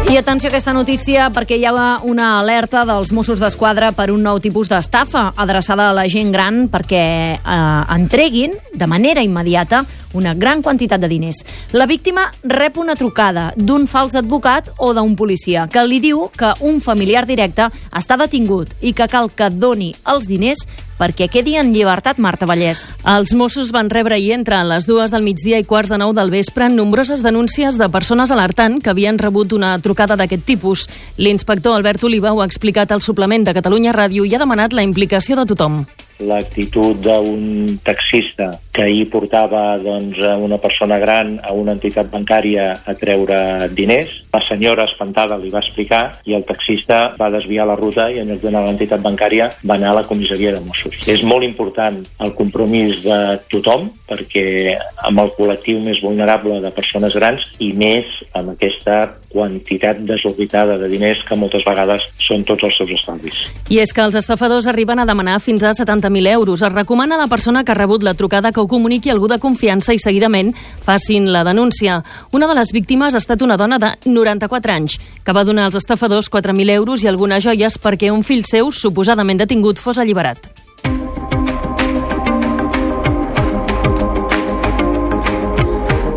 I 0.05 0.17
atenció 0.17 0.47
a 0.47 0.51
aquesta 0.53 0.73
notícia 0.73 1.31
perquè 1.33 1.57
hi 1.57 1.63
ha 1.65 1.71
una 2.05 2.35
alerta 2.37 2.83
dels 2.85 3.09
Mossos 3.11 3.39
d'Esquadra 3.41 3.89
per 3.97 4.11
un 4.13 4.21
nou 4.21 4.37
tipus 4.39 4.69
d'estafa 4.69 5.31
adreçada 5.35 5.89
a 5.89 5.95
la 5.97 6.05
gent 6.05 6.29
gran 6.31 6.67
perquè 6.69 7.05
eh, 7.33 7.95
entreguin 7.95 8.53
de 8.77 8.87
manera 8.87 9.23
immediata 9.25 9.81
una 10.15 10.33
gran 10.33 10.63
quantitat 10.63 11.01
de 11.01 11.11
diners. 11.11 11.43
La 11.75 11.85
víctima 11.85 12.31
rep 12.43 12.79
una 12.81 12.95
trucada 12.95 13.51
d'un 13.55 13.85
fals 13.87 14.15
advocat 14.15 14.71
o 14.77 14.93
d'un 14.95 15.15
policia 15.15 15.67
que 15.71 15.83
li 15.85 15.99
diu 15.99 16.29
que 16.35 16.53
un 16.65 16.81
familiar 16.81 17.25
directe 17.27 17.69
està 17.91 18.17
detingut 18.17 18.71
i 18.81 18.95
que 18.95 19.09
cal 19.11 19.29
que 19.29 19.51
doni 19.51 19.93
els 20.09 20.27
diners 20.27 20.63
perquè 20.95 21.27
quedi 21.31 21.57
en 21.59 21.73
llibertat 21.75 22.19
Marta 22.23 22.47
Vallès. 22.47 22.85
Els 23.03 23.33
Mossos 23.35 23.73
van 23.75 23.89
rebre 23.91 24.15
ahir 24.15 24.31
entre 24.37 24.61
les 24.63 24.87
dues 24.87 25.11
del 25.11 25.25
migdia 25.27 25.59
i 25.59 25.67
quarts 25.67 25.91
de 25.91 25.99
nou 25.99 26.13
del 26.15 26.31
vespre 26.31 26.69
nombroses 26.71 27.23
denúncies 27.25 27.79
de 27.79 27.89
persones 27.91 28.31
alertant 28.31 28.79
que 28.81 28.93
havien 28.93 29.19
rebut 29.19 29.53
una 29.53 29.75
trucada 29.83 30.15
d'aquest 30.15 30.47
tipus. 30.47 30.87
L'inspector 31.17 31.75
Albert 31.75 32.07
Oliva 32.07 32.33
ho 32.33 32.41
ha 32.41 32.49
explicat 32.49 32.91
al 32.91 33.03
suplement 33.03 33.43
de 33.43 33.55
Catalunya 33.57 33.95
Ràdio 33.95 34.25
i 34.25 34.33
ha 34.35 34.41
demanat 34.41 34.73
la 34.73 34.87
implicació 34.87 35.35
de 35.35 35.47
tothom. 35.51 35.83
L'actitud 36.19 37.01
d'un 37.03 37.77
taxista 37.83 38.51
que 38.75 38.83
ahir 38.83 39.07
portava 39.09 39.77
doncs, 39.79 40.19
una 40.43 40.57
persona 40.59 40.99
gran 40.99 41.39
a 41.43 41.53
una 41.55 41.75
entitat 41.75 42.09
bancària 42.11 42.73
a 42.85 42.95
treure 42.95 43.69
diners. 43.71 44.11
La 44.35 44.41
senyora 44.43 44.83
espantada 44.83 45.37
li 45.39 45.51
va 45.53 45.61
explicar 45.63 46.03
i 46.27 46.35
el 46.35 46.43
taxista 46.47 47.15
va 47.19 47.31
desviar 47.31 47.67
la 47.69 47.77
ruta 47.79 48.09
i 48.11 48.19
en 48.19 48.33
lloc 48.33 48.43
d'anar 48.43 48.65
a 48.65 48.67
l'entitat 48.67 49.03
bancària 49.03 49.49
va 49.63 49.77
anar 49.79 49.93
a 49.93 49.99
la 50.01 50.05
comissaria 50.07 50.51
de 50.51 50.59
Mossos. 50.65 51.07
És 51.07 51.23
molt 51.23 51.47
important 51.47 52.01
el 52.19 52.35
compromís 52.35 53.01
de 53.05 53.19
tothom 53.51 53.87
perquè 54.09 54.75
amb 55.07 55.23
el 55.23 55.31
col·lectiu 55.37 55.79
més 55.83 56.01
vulnerable 56.03 56.59
de 56.61 56.73
persones 56.75 57.15
grans 57.15 57.47
i 57.63 57.71
més 57.73 58.11
amb 58.35 58.51
aquesta 58.53 59.15
quantitat 59.31 59.99
desorbitada 60.07 60.77
de 60.79 60.87
diners 60.91 61.23
que 61.27 61.35
moltes 61.39 61.63
vegades 61.67 62.03
són 62.23 62.43
tots 62.47 62.63
els 62.67 62.77
seus 62.79 62.91
estalvis. 62.99 63.41
I 63.71 63.81
és 63.83 63.91
que 63.95 64.03
els 64.03 64.15
estafadors 64.19 64.67
arriben 64.71 64.99
a 64.99 65.07
demanar 65.07 65.39
fins 65.43 65.63
a 65.63 65.73
70.000 66.05 66.27
euros. 66.27 66.61
Es 66.61 66.73
recomana 66.73 67.15
a 67.15 67.17
la 67.17 67.27
persona 67.27 67.63
que 67.63 67.71
ha 67.71 67.75
rebut 67.75 68.03
la 68.03 68.13
trucada 68.13 68.51
que 68.51 68.59
ho 68.59 68.67
comuniqui 68.67 69.09
algú 69.09 69.27
de 69.27 69.39
confiança 69.39 69.93
i 69.93 69.99
seguidament 69.99 70.53
facin 70.85 71.31
la 71.33 71.43
denúncia. 71.43 72.03
Una 72.31 72.47
de 72.47 72.55
les 72.55 72.71
víctimes 72.71 73.15
ha 73.15 73.23
estat 73.23 73.41
una 73.41 73.57
dona 73.57 73.79
de 73.79 73.93
94 74.05 74.73
anys, 74.73 74.99
que 75.23 75.33
va 75.33 75.45
donar 75.45 75.65
als 75.65 75.79
estafadors 75.81 76.29
4.000 76.31 76.69
euros 76.77 77.03
i 77.03 77.09
algunes 77.09 77.43
joies 77.43 77.79
perquè 77.81 78.11
un 78.11 78.23
fill 78.23 78.45
seu, 78.45 78.71
suposadament 78.71 79.41
detingut, 79.41 79.81
fos 79.81 79.97
alliberat. 79.97 80.64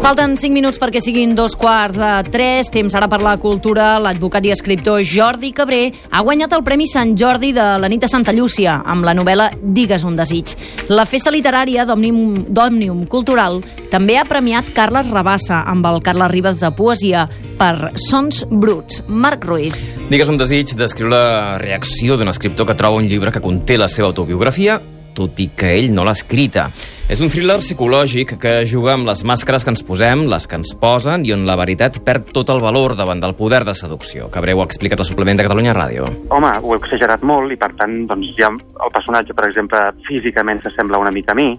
Falten 0.09 0.39
5 0.41 0.57
minuts 0.57 0.79
perquè 0.81 1.03
siguin 1.05 1.35
dos 1.37 1.53
quarts 1.53 1.93
de 2.01 2.31
3. 2.33 2.71
Temps 2.73 2.95
ara 2.97 3.11
per 3.13 3.19
la 3.21 3.35
cultura. 3.37 3.91
L'advocat 4.01 4.47
i 4.49 4.55
escriptor 4.55 5.03
Jordi 5.05 5.51
Cabré 5.53 5.91
ha 6.09 6.23
guanyat 6.25 6.55
el 6.57 6.65
Premi 6.65 6.87
Sant 6.89 7.13
Jordi 7.13 7.51
de 7.53 7.67
la 7.77 7.91
nit 7.93 8.01
de 8.01 8.09
Santa 8.09 8.33
Llúcia 8.33 8.79
amb 8.89 9.05
la 9.05 9.13
novel·la 9.13 9.51
Digues 9.61 10.09
un 10.09 10.17
desig. 10.17 10.55
La 10.89 11.05
festa 11.05 11.29
literària 11.29 11.85
d'Òmnium 11.85 13.05
Cultural 13.13 13.61
també 13.93 14.17
ha 14.17 14.25
premiat 14.25 14.73
Carles 14.73 15.13
Rabassa 15.13 15.61
amb 15.69 15.85
el 15.93 16.01
Carles 16.01 16.33
Ribas 16.33 16.65
de 16.65 16.73
Poesia 16.73 17.29
per 17.61 17.93
Sons 18.09 18.47
Bruts. 18.49 19.05
Marc 19.09 19.45
Ruiz. 19.45 19.77
Digues 20.09 20.33
un 20.33 20.41
desig 20.41 20.73
d'escriure 20.73 21.19
la 21.21 21.59
reacció 21.61 22.17
d'un 22.17 22.33
escriptor 22.33 22.65
que 22.65 22.81
troba 22.81 22.97
un 22.97 23.13
llibre 23.13 23.29
que 23.29 23.45
conté 23.45 23.77
la 23.77 23.93
seva 23.93 24.09
autobiografia 24.09 24.81
tot 25.19 25.43
i 25.43 25.49
que 25.59 25.75
ell 25.75 25.91
no 25.95 26.07
l'ha 26.07 26.15
escrita. 26.17 26.69
És 27.09 27.23
un 27.25 27.31
thriller 27.33 27.57
psicològic 27.63 28.37
que 28.41 28.53
juga 28.69 28.95
amb 28.95 29.09
les 29.09 29.25
màscares 29.27 29.65
que 29.65 29.73
ens 29.73 29.83
posem, 29.87 30.27
les 30.31 30.47
que 30.47 30.59
ens 30.61 30.75
posen, 30.79 31.25
i 31.27 31.35
on 31.35 31.47
la 31.49 31.57
veritat 31.59 31.99
perd 32.05 32.31
tot 32.37 32.53
el 32.55 32.63
valor 32.63 32.95
davant 32.99 33.23
del 33.23 33.35
poder 33.39 33.65
de 33.67 33.75
seducció. 33.75 34.29
Cabreu 34.31 34.63
ha 34.63 34.69
explicat 34.69 35.01
al 35.03 35.09
suplement 35.09 35.41
de 35.41 35.47
Catalunya 35.49 35.75
Ràdio. 35.77 36.11
Home, 36.37 36.55
ho 36.63 36.75
he 36.75 36.81
exagerat 36.83 37.25
molt 37.27 37.55
i, 37.55 37.59
per 37.61 37.73
tant, 37.81 38.01
doncs, 38.11 38.31
ja 38.39 38.53
el 38.53 38.95
personatge, 38.95 39.35
per 39.35 39.49
exemple, 39.49 39.83
físicament 40.09 40.63
s'assembla 40.63 41.01
una 41.01 41.15
mica 41.15 41.35
a 41.35 41.39
mi, 41.39 41.51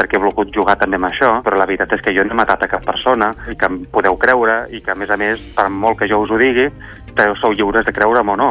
perquè 0.00 0.16
he 0.16 0.22
volgut 0.22 0.52
jugar 0.54 0.78
també 0.80 0.96
amb 0.96 1.10
això, 1.10 1.32
però 1.44 1.58
la 1.60 1.68
veritat 1.68 1.92
és 1.96 2.04
que 2.04 2.14
jo 2.16 2.24
no 2.24 2.32
he 2.34 2.38
matat 2.38 2.64
a 2.64 2.70
cap 2.72 2.84
persona 2.88 3.34
i 3.52 3.56
que 3.58 3.68
em 3.68 3.82
podeu 3.92 4.16
creure 4.20 4.62
i 4.72 4.80
que, 4.80 4.94
a 4.94 4.98
més 4.98 5.12
a 5.12 5.18
més, 5.20 5.42
per 5.56 5.68
molt 5.72 6.00
que 6.00 6.08
jo 6.10 6.22
us 6.24 6.32
ho 6.32 6.40
digui, 6.40 6.68
sou 7.40 7.52
lliures 7.52 7.84
de 7.84 7.92
creure'm 7.92 8.32
o 8.32 8.36
no. 8.36 8.50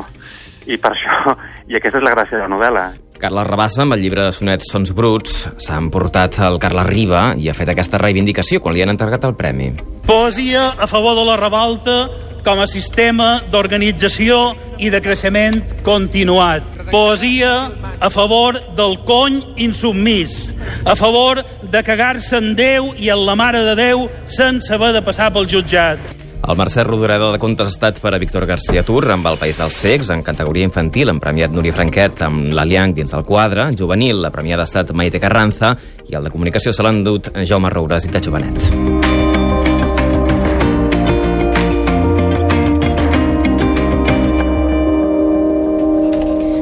I 0.69 0.77
per 0.77 0.93
això, 0.93 1.33
i 1.69 1.77
aquesta 1.77 2.01
és 2.01 2.05
la 2.05 2.13
gràcia 2.17 2.37
de 2.37 2.43
la 2.45 2.53
novel·la, 2.53 2.85
Carles 3.19 3.47
Rabassa, 3.47 3.83
amb 3.83 3.97
el 3.97 4.01
llibre 4.05 4.23
de 4.23 4.31
sonets 4.31 4.69
Sons 4.71 4.93
Bruts, 4.95 5.41
s'ha 5.59 5.77
emportat 5.77 6.39
el 6.47 6.55
Carles 6.63 6.87
Riba 6.87 7.23
i 7.35 7.49
ha 7.51 7.55
fet 7.57 7.73
aquesta 7.73 7.99
reivindicació 7.99 8.61
quan 8.63 8.75
li 8.75 8.83
han 8.83 8.93
entregat 8.93 9.27
el 9.27 9.35
premi. 9.35 9.73
Poesia 10.07 10.69
a 10.79 10.87
favor 10.87 11.17
de 11.19 11.25
la 11.27 11.35
revolta 11.37 11.99
com 12.45 12.61
a 12.63 12.67
sistema 12.71 13.41
d'organització 13.51 14.39
i 14.79 14.89
de 14.93 15.01
creixement 15.03 15.59
continuat. 15.83 16.63
Poesia 16.89 17.51
a 17.99 18.09
favor 18.09 18.57
del 18.77 18.95
cony 19.05 19.41
insubmís, 19.67 20.53
a 20.85 20.95
favor 20.95 21.43
de 21.61 21.83
cagar-se 21.83 22.39
en 22.39 22.55
Déu 22.55 22.93
i 22.97 23.11
en 23.11 23.25
la 23.27 23.35
Mare 23.35 23.65
de 23.67 23.75
Déu 23.77 24.07
sense 24.25 24.71
haver 24.73 24.93
de 24.95 25.03
passar 25.05 25.29
pel 25.35 25.49
jutjat. 25.51 26.18
El 26.39 26.55
Mercè 26.57 26.83
Rodoreda 26.87 27.33
de 27.33 27.39
Contes 27.39 27.67
ha 27.67 27.73
estat 27.73 27.99
per 27.99 28.13
a 28.15 28.19
Víctor 28.21 28.45
García 28.47 28.81
Tur 28.87 29.03
amb 29.11 29.27
El 29.27 29.37
País 29.37 29.59
dels 29.59 29.75
Cecs, 29.75 30.09
en 30.15 30.23
categoria 30.23 30.65
infantil, 30.65 31.11
han 31.11 31.19
premiat 31.19 31.51
Núria 31.51 31.75
Franquet 31.75 32.23
amb 32.25 32.53
l'Alianc 32.55 32.95
dins 32.95 33.11
del 33.11 33.25
quadre, 33.27 33.67
juvenil, 33.77 34.21
la 34.23 34.31
premiada 34.31 34.63
ha 34.63 34.69
estat 34.69 34.93
Maite 34.95 35.19
Carranza, 35.19 35.75
i 36.07 36.15
el 36.15 36.23
de 36.23 36.31
comunicació 36.31 36.73
se 36.73 36.85
l'han 36.85 37.03
dut 37.03 37.27
Jaume 37.43 37.69
Roures 37.69 38.07
i 38.07 38.13
Tacho 38.15 38.31
Benet. 38.31 39.19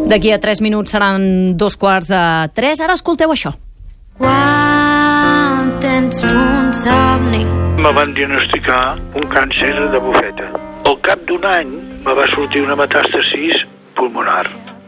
D'aquí 0.07 0.31
a 0.31 0.39
3 0.39 0.61
minuts 0.63 0.95
seran 0.95 1.57
dos 1.59 1.75
quarts 1.77 2.07
de 2.07 2.23
3. 2.55 2.81
Ara 2.87 2.95
escolteu 2.95 3.31
això. 3.35 3.53
Quan 4.17 5.73
tens 5.83 6.23
un 6.23 6.71
somni 6.81 7.66
me 7.77 7.91
van 7.93 8.13
diagnosticar 8.13 8.97
un 9.13 9.25
càncer 9.29 9.73
de 9.91 9.99
bufeta. 10.01 10.47
Al 10.89 10.97
cap 11.05 11.19
d'un 11.29 11.43
any 11.45 11.73
me 12.05 12.13
va 12.17 12.25
sortir 12.33 12.63
una 12.65 12.77
metàstasis 12.79 13.65
pulmonar. 13.97 14.45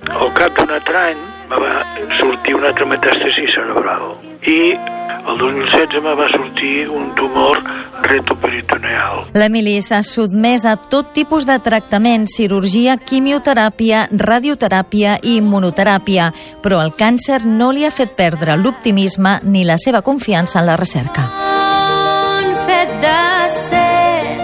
Al 0.09 0.31
cap 0.37 0.55
d'un 0.57 0.71
altre 0.73 1.03
any 1.11 1.19
me 1.51 1.59
va 1.61 1.83
sortir 2.17 2.55
una 2.57 2.71
altra 2.71 2.87
metàstasi 2.89 3.45
cerebral. 3.53 4.15
I 4.41 4.73
el 5.29 5.37
2016 5.37 6.01
me 6.01 6.15
va 6.17 6.29
sortir 6.31 6.87
un 6.89 7.11
tumor 7.15 7.61
retoperitoneal. 8.07 9.27
L'Emili 9.37 9.75
s'ha 9.85 10.01
sotmès 10.05 10.65
a 10.65 10.73
tot 10.89 11.13
tipus 11.13 11.45
de 11.45 11.59
tractament, 11.61 12.25
cirurgia, 12.31 12.97
quimioteràpia, 12.97 14.07
radioteràpia 14.17 15.19
i 15.21 15.37
immunoteràpia, 15.43 16.31
però 16.63 16.81
el 16.85 16.95
càncer 16.97 17.43
no 17.45 17.69
li 17.75 17.85
ha 17.85 17.93
fet 17.93 18.17
perdre 18.17 18.57
l'optimisme 18.57 19.39
ni 19.43 19.67
la 19.67 19.77
seva 19.77 20.01
confiança 20.01 20.63
en 20.63 20.69
la 20.71 20.79
recerca. 20.79 21.48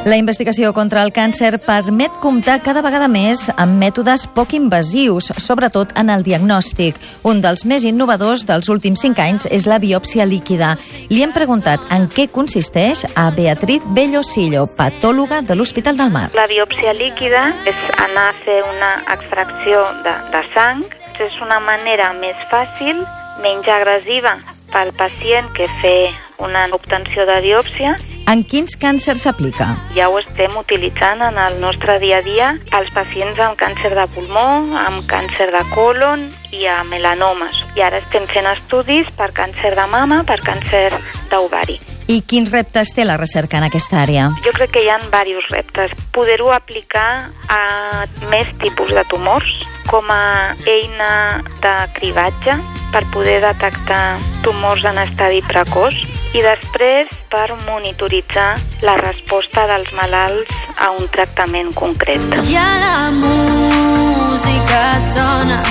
La 0.05 0.19
investigació 0.21 0.69
contra 0.69 1.01
el 1.01 1.09
càncer 1.09 1.55
permet 1.65 2.13
comptar 2.21 2.59
cada 2.61 2.83
vegada 2.85 3.07
més 3.09 3.47
amb 3.57 3.79
mètodes 3.81 4.27
poc 4.37 4.51
invasius, 4.53 5.31
sobretot 5.41 5.95
en 5.97 6.11
el 6.13 6.21
diagnòstic. 6.21 6.99
Un 7.25 7.41
dels 7.41 7.65
més 7.65 7.87
innovadors 7.89 8.43
dels 8.45 8.69
últims 8.69 9.01
cinc 9.01 9.17
anys 9.23 9.47
és 9.49 9.65
la 9.65 9.79
biòpsia 9.81 10.27
líquida. 10.29 10.75
Li 11.09 11.23
hem 11.25 11.33
preguntat 11.33 11.81
en 11.89 12.05
què 12.13 12.27
consisteix 12.29 13.01
a 13.17 13.31
Beatriz 13.33 13.81
Bellosillo, 13.97 14.67
patòloga 14.77 15.41
de 15.41 15.57
l'Hospital 15.57 15.97
del 15.97 16.13
Mar. 16.13 16.27
La 16.37 16.45
biòpsia 16.53 16.93
líquida 16.93 17.41
és 17.65 17.81
anar 18.05 18.27
a 18.29 18.37
fer 18.45 18.59
una 18.61 18.91
extracció 19.15 19.81
de, 20.05 20.13
de 20.35 20.43
sang. 20.53 20.85
És 21.17 21.41
una 21.41 21.57
manera 21.63 22.13
més 22.21 22.37
fàcil, 22.53 23.01
menys 23.41 23.73
agressiva 23.73 24.37
pel 24.69 24.93
pacient 24.99 25.49
que 25.57 25.65
fer 25.81 26.13
una 26.39 26.67
obtenció 26.73 27.25
de 27.25 27.39
biòpsia 27.41 27.95
en 28.25 28.41
quins 28.49 28.73
càncers 28.81 29.21
s'aplica? 29.21 29.67
Ja 29.93 30.07
ho 30.09 30.17
estem 30.17 30.55
utilitzant 30.57 31.21
en 31.21 31.37
el 31.37 31.59
nostre 31.61 31.99
dia 32.01 32.17
a 32.17 32.25
dia 32.25 32.47
als 32.73 32.89
pacients 32.95 33.37
amb 33.39 33.57
càncer 33.59 33.91
de 33.93 34.05
pulmó, 34.15 34.47
amb 34.81 35.05
càncer 35.09 35.51
de 35.53 35.61
colon 35.75 36.25
i 36.49 36.65
a 36.65 36.79
melanomes. 36.89 37.61
I 37.77 37.85
ara 37.85 38.01
estem 38.01 38.25
fent 38.31 38.49
estudis 38.49 39.11
per 39.17 39.29
càncer 39.37 39.75
de 39.77 39.85
mama, 39.91 40.23
per 40.25 40.39
càncer 40.41 40.89
d'ovari. 41.29 41.77
I 42.09 42.19
quins 42.25 42.49
reptes 42.53 42.93
té 42.97 43.05
la 43.05 43.17
recerca 43.17 43.57
en 43.61 43.67
aquesta 43.69 44.01
àrea? 44.01 44.31
Jo 44.45 44.53
crec 44.57 44.73
que 44.73 44.83
hi 44.85 44.89
ha 44.89 44.97
diversos 45.05 45.49
reptes. 45.53 45.93
Poder-ho 46.13 46.51
aplicar 46.53 47.29
a 47.49 48.05
més 48.33 48.49
tipus 48.61 48.93
de 48.93 49.05
tumors 49.09 49.53
com 49.85 50.09
a 50.09 50.55
eina 50.65 51.43
de 51.61 51.75
cribatge 51.93 52.57
per 52.91 53.05
poder 53.13 53.39
detectar 53.45 54.17
tumors 54.41 54.85
en 54.85 54.97
estadi 55.01 55.41
precoç 55.45 56.14
i 56.35 56.43
després 56.43 57.11
per 57.31 57.47
monitoritzar 57.63 58.51
la 58.83 58.97
resposta 58.99 59.63
dels 59.71 59.91
malalts 59.95 60.51
a 60.83 60.91
un 60.91 61.07
tractament 61.13 61.71
concret. 61.73 62.23
Ja 62.51 62.67
la 62.83 62.97
música 63.15 64.83
sona 65.13 65.63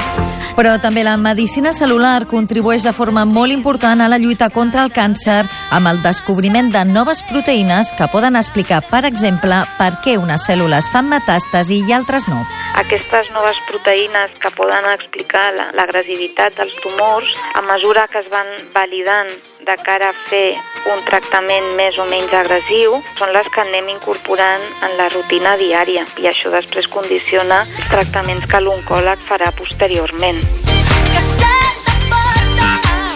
però 0.55 0.77
també 0.79 1.03
la 1.03 1.17
medicina 1.19 1.73
celular 1.75 2.29
contribueix 2.31 2.85
de 2.87 2.93
forma 2.95 3.25
molt 3.27 3.53
important 3.53 4.01
a 4.01 4.07
la 4.09 4.21
lluita 4.23 4.51
contra 4.55 4.85
el 4.87 4.93
càncer 4.95 5.41
amb 5.75 5.91
el 5.91 5.99
descobriment 6.05 6.71
de 6.71 6.85
noves 6.87 7.25
proteïnes 7.27 7.91
que 7.99 8.07
poden 8.13 8.39
explicar, 8.39 8.79
per 8.87 9.03
exemple, 9.09 9.65
per 9.81 9.91
què 10.05 10.15
unes 10.21 10.47
cèl·lules 10.47 10.87
fan 10.93 11.11
metàstasi 11.11 11.81
i 11.83 11.97
altres 11.97 12.29
no. 12.31 12.45
Aquestes 12.79 13.33
noves 13.35 13.59
proteïnes 13.67 14.39
que 14.39 14.55
poden 14.55 14.87
explicar 14.93 15.49
l'agressivitat 15.75 16.55
dels 16.61 16.79
tumors, 16.87 17.35
a 17.59 17.63
mesura 17.67 18.07
que 18.07 18.23
es 18.23 18.31
van 18.31 18.55
validant 18.77 19.35
de 19.65 19.77
cara 19.83 20.11
a 20.11 20.15
fer 20.29 20.57
un 20.93 21.01
tractament 21.07 21.71
més 21.79 21.97
o 21.97 22.05
menys 22.09 22.33
agressiu 22.37 22.99
són 23.17 23.31
les 23.33 23.47
que 23.55 23.63
anem 23.63 23.89
incorporant 23.95 24.65
en 24.85 24.97
la 24.99 25.07
rutina 25.15 25.55
diària 25.57 26.05
i 26.21 26.29
això 26.29 26.53
després 26.53 26.89
condiciona 26.93 27.63
els 27.65 27.89
tractaments 27.93 28.45
que 28.51 28.61
l'oncòleg 28.61 29.23
farà 29.25 29.49
posteriorment. 29.57 30.43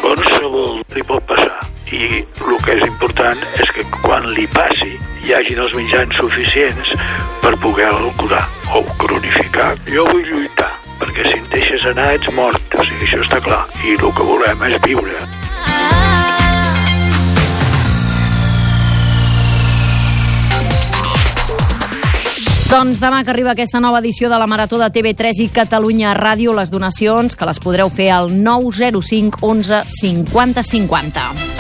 Qualsevol 0.01 0.81
li 0.97 1.05
pot 1.11 1.27
passar 1.29 1.59
i 1.93 2.23
el 2.25 2.57
que 2.65 2.79
és 2.79 2.87
important 2.87 3.45
és 3.61 3.75
que 3.77 3.85
quan 4.01 4.31
li 4.33 4.47
passi 4.55 4.95
hi 5.27 5.35
hagin 5.37 5.61
els 5.65 5.75
mitjans 5.77 6.17
suficients 6.17 6.95
per 7.43 7.53
poder-lo 7.61 8.15
curar 8.23 8.47
o 8.73 8.85
cronificar. 9.03 9.75
Jo 9.91 10.07
vull 10.09 10.25
lluitar, 10.25 10.71
perquè 11.03 11.29
si 11.29 11.37
em 11.43 11.53
deixes 11.53 11.85
anar 11.93 12.15
ets 12.17 12.33
mort 12.37 12.79
O 12.79 12.85
sigui, 12.87 13.05
això 13.05 13.21
està 13.25 13.43
clar. 13.45 13.65
I 13.85 13.99
el 13.99 14.13
que 14.15 14.31
volem 14.33 14.65
és 14.69 14.81
viure. 14.87 15.19
Doncs 22.69 22.99
demà 23.01 23.23
que 23.25 23.33
arriba 23.33 23.55
aquesta 23.55 23.81
nova 23.81 24.03
edició 24.03 24.29
de 24.29 24.37
la 24.37 24.47
Marató 24.47 24.77
de 24.77 24.91
TV3 24.93 25.41
i 25.41 25.49
Catalunya 25.49 26.13
Ràdio, 26.19 26.53
les 26.53 26.69
donacions 26.69 27.33
que 27.33 27.49
les 27.49 27.63
podreu 27.65 27.89
fer 27.89 28.11
al 28.13 28.29
905 28.37 29.41
11 29.41 29.81
50 29.97 30.67
50. 30.75 31.58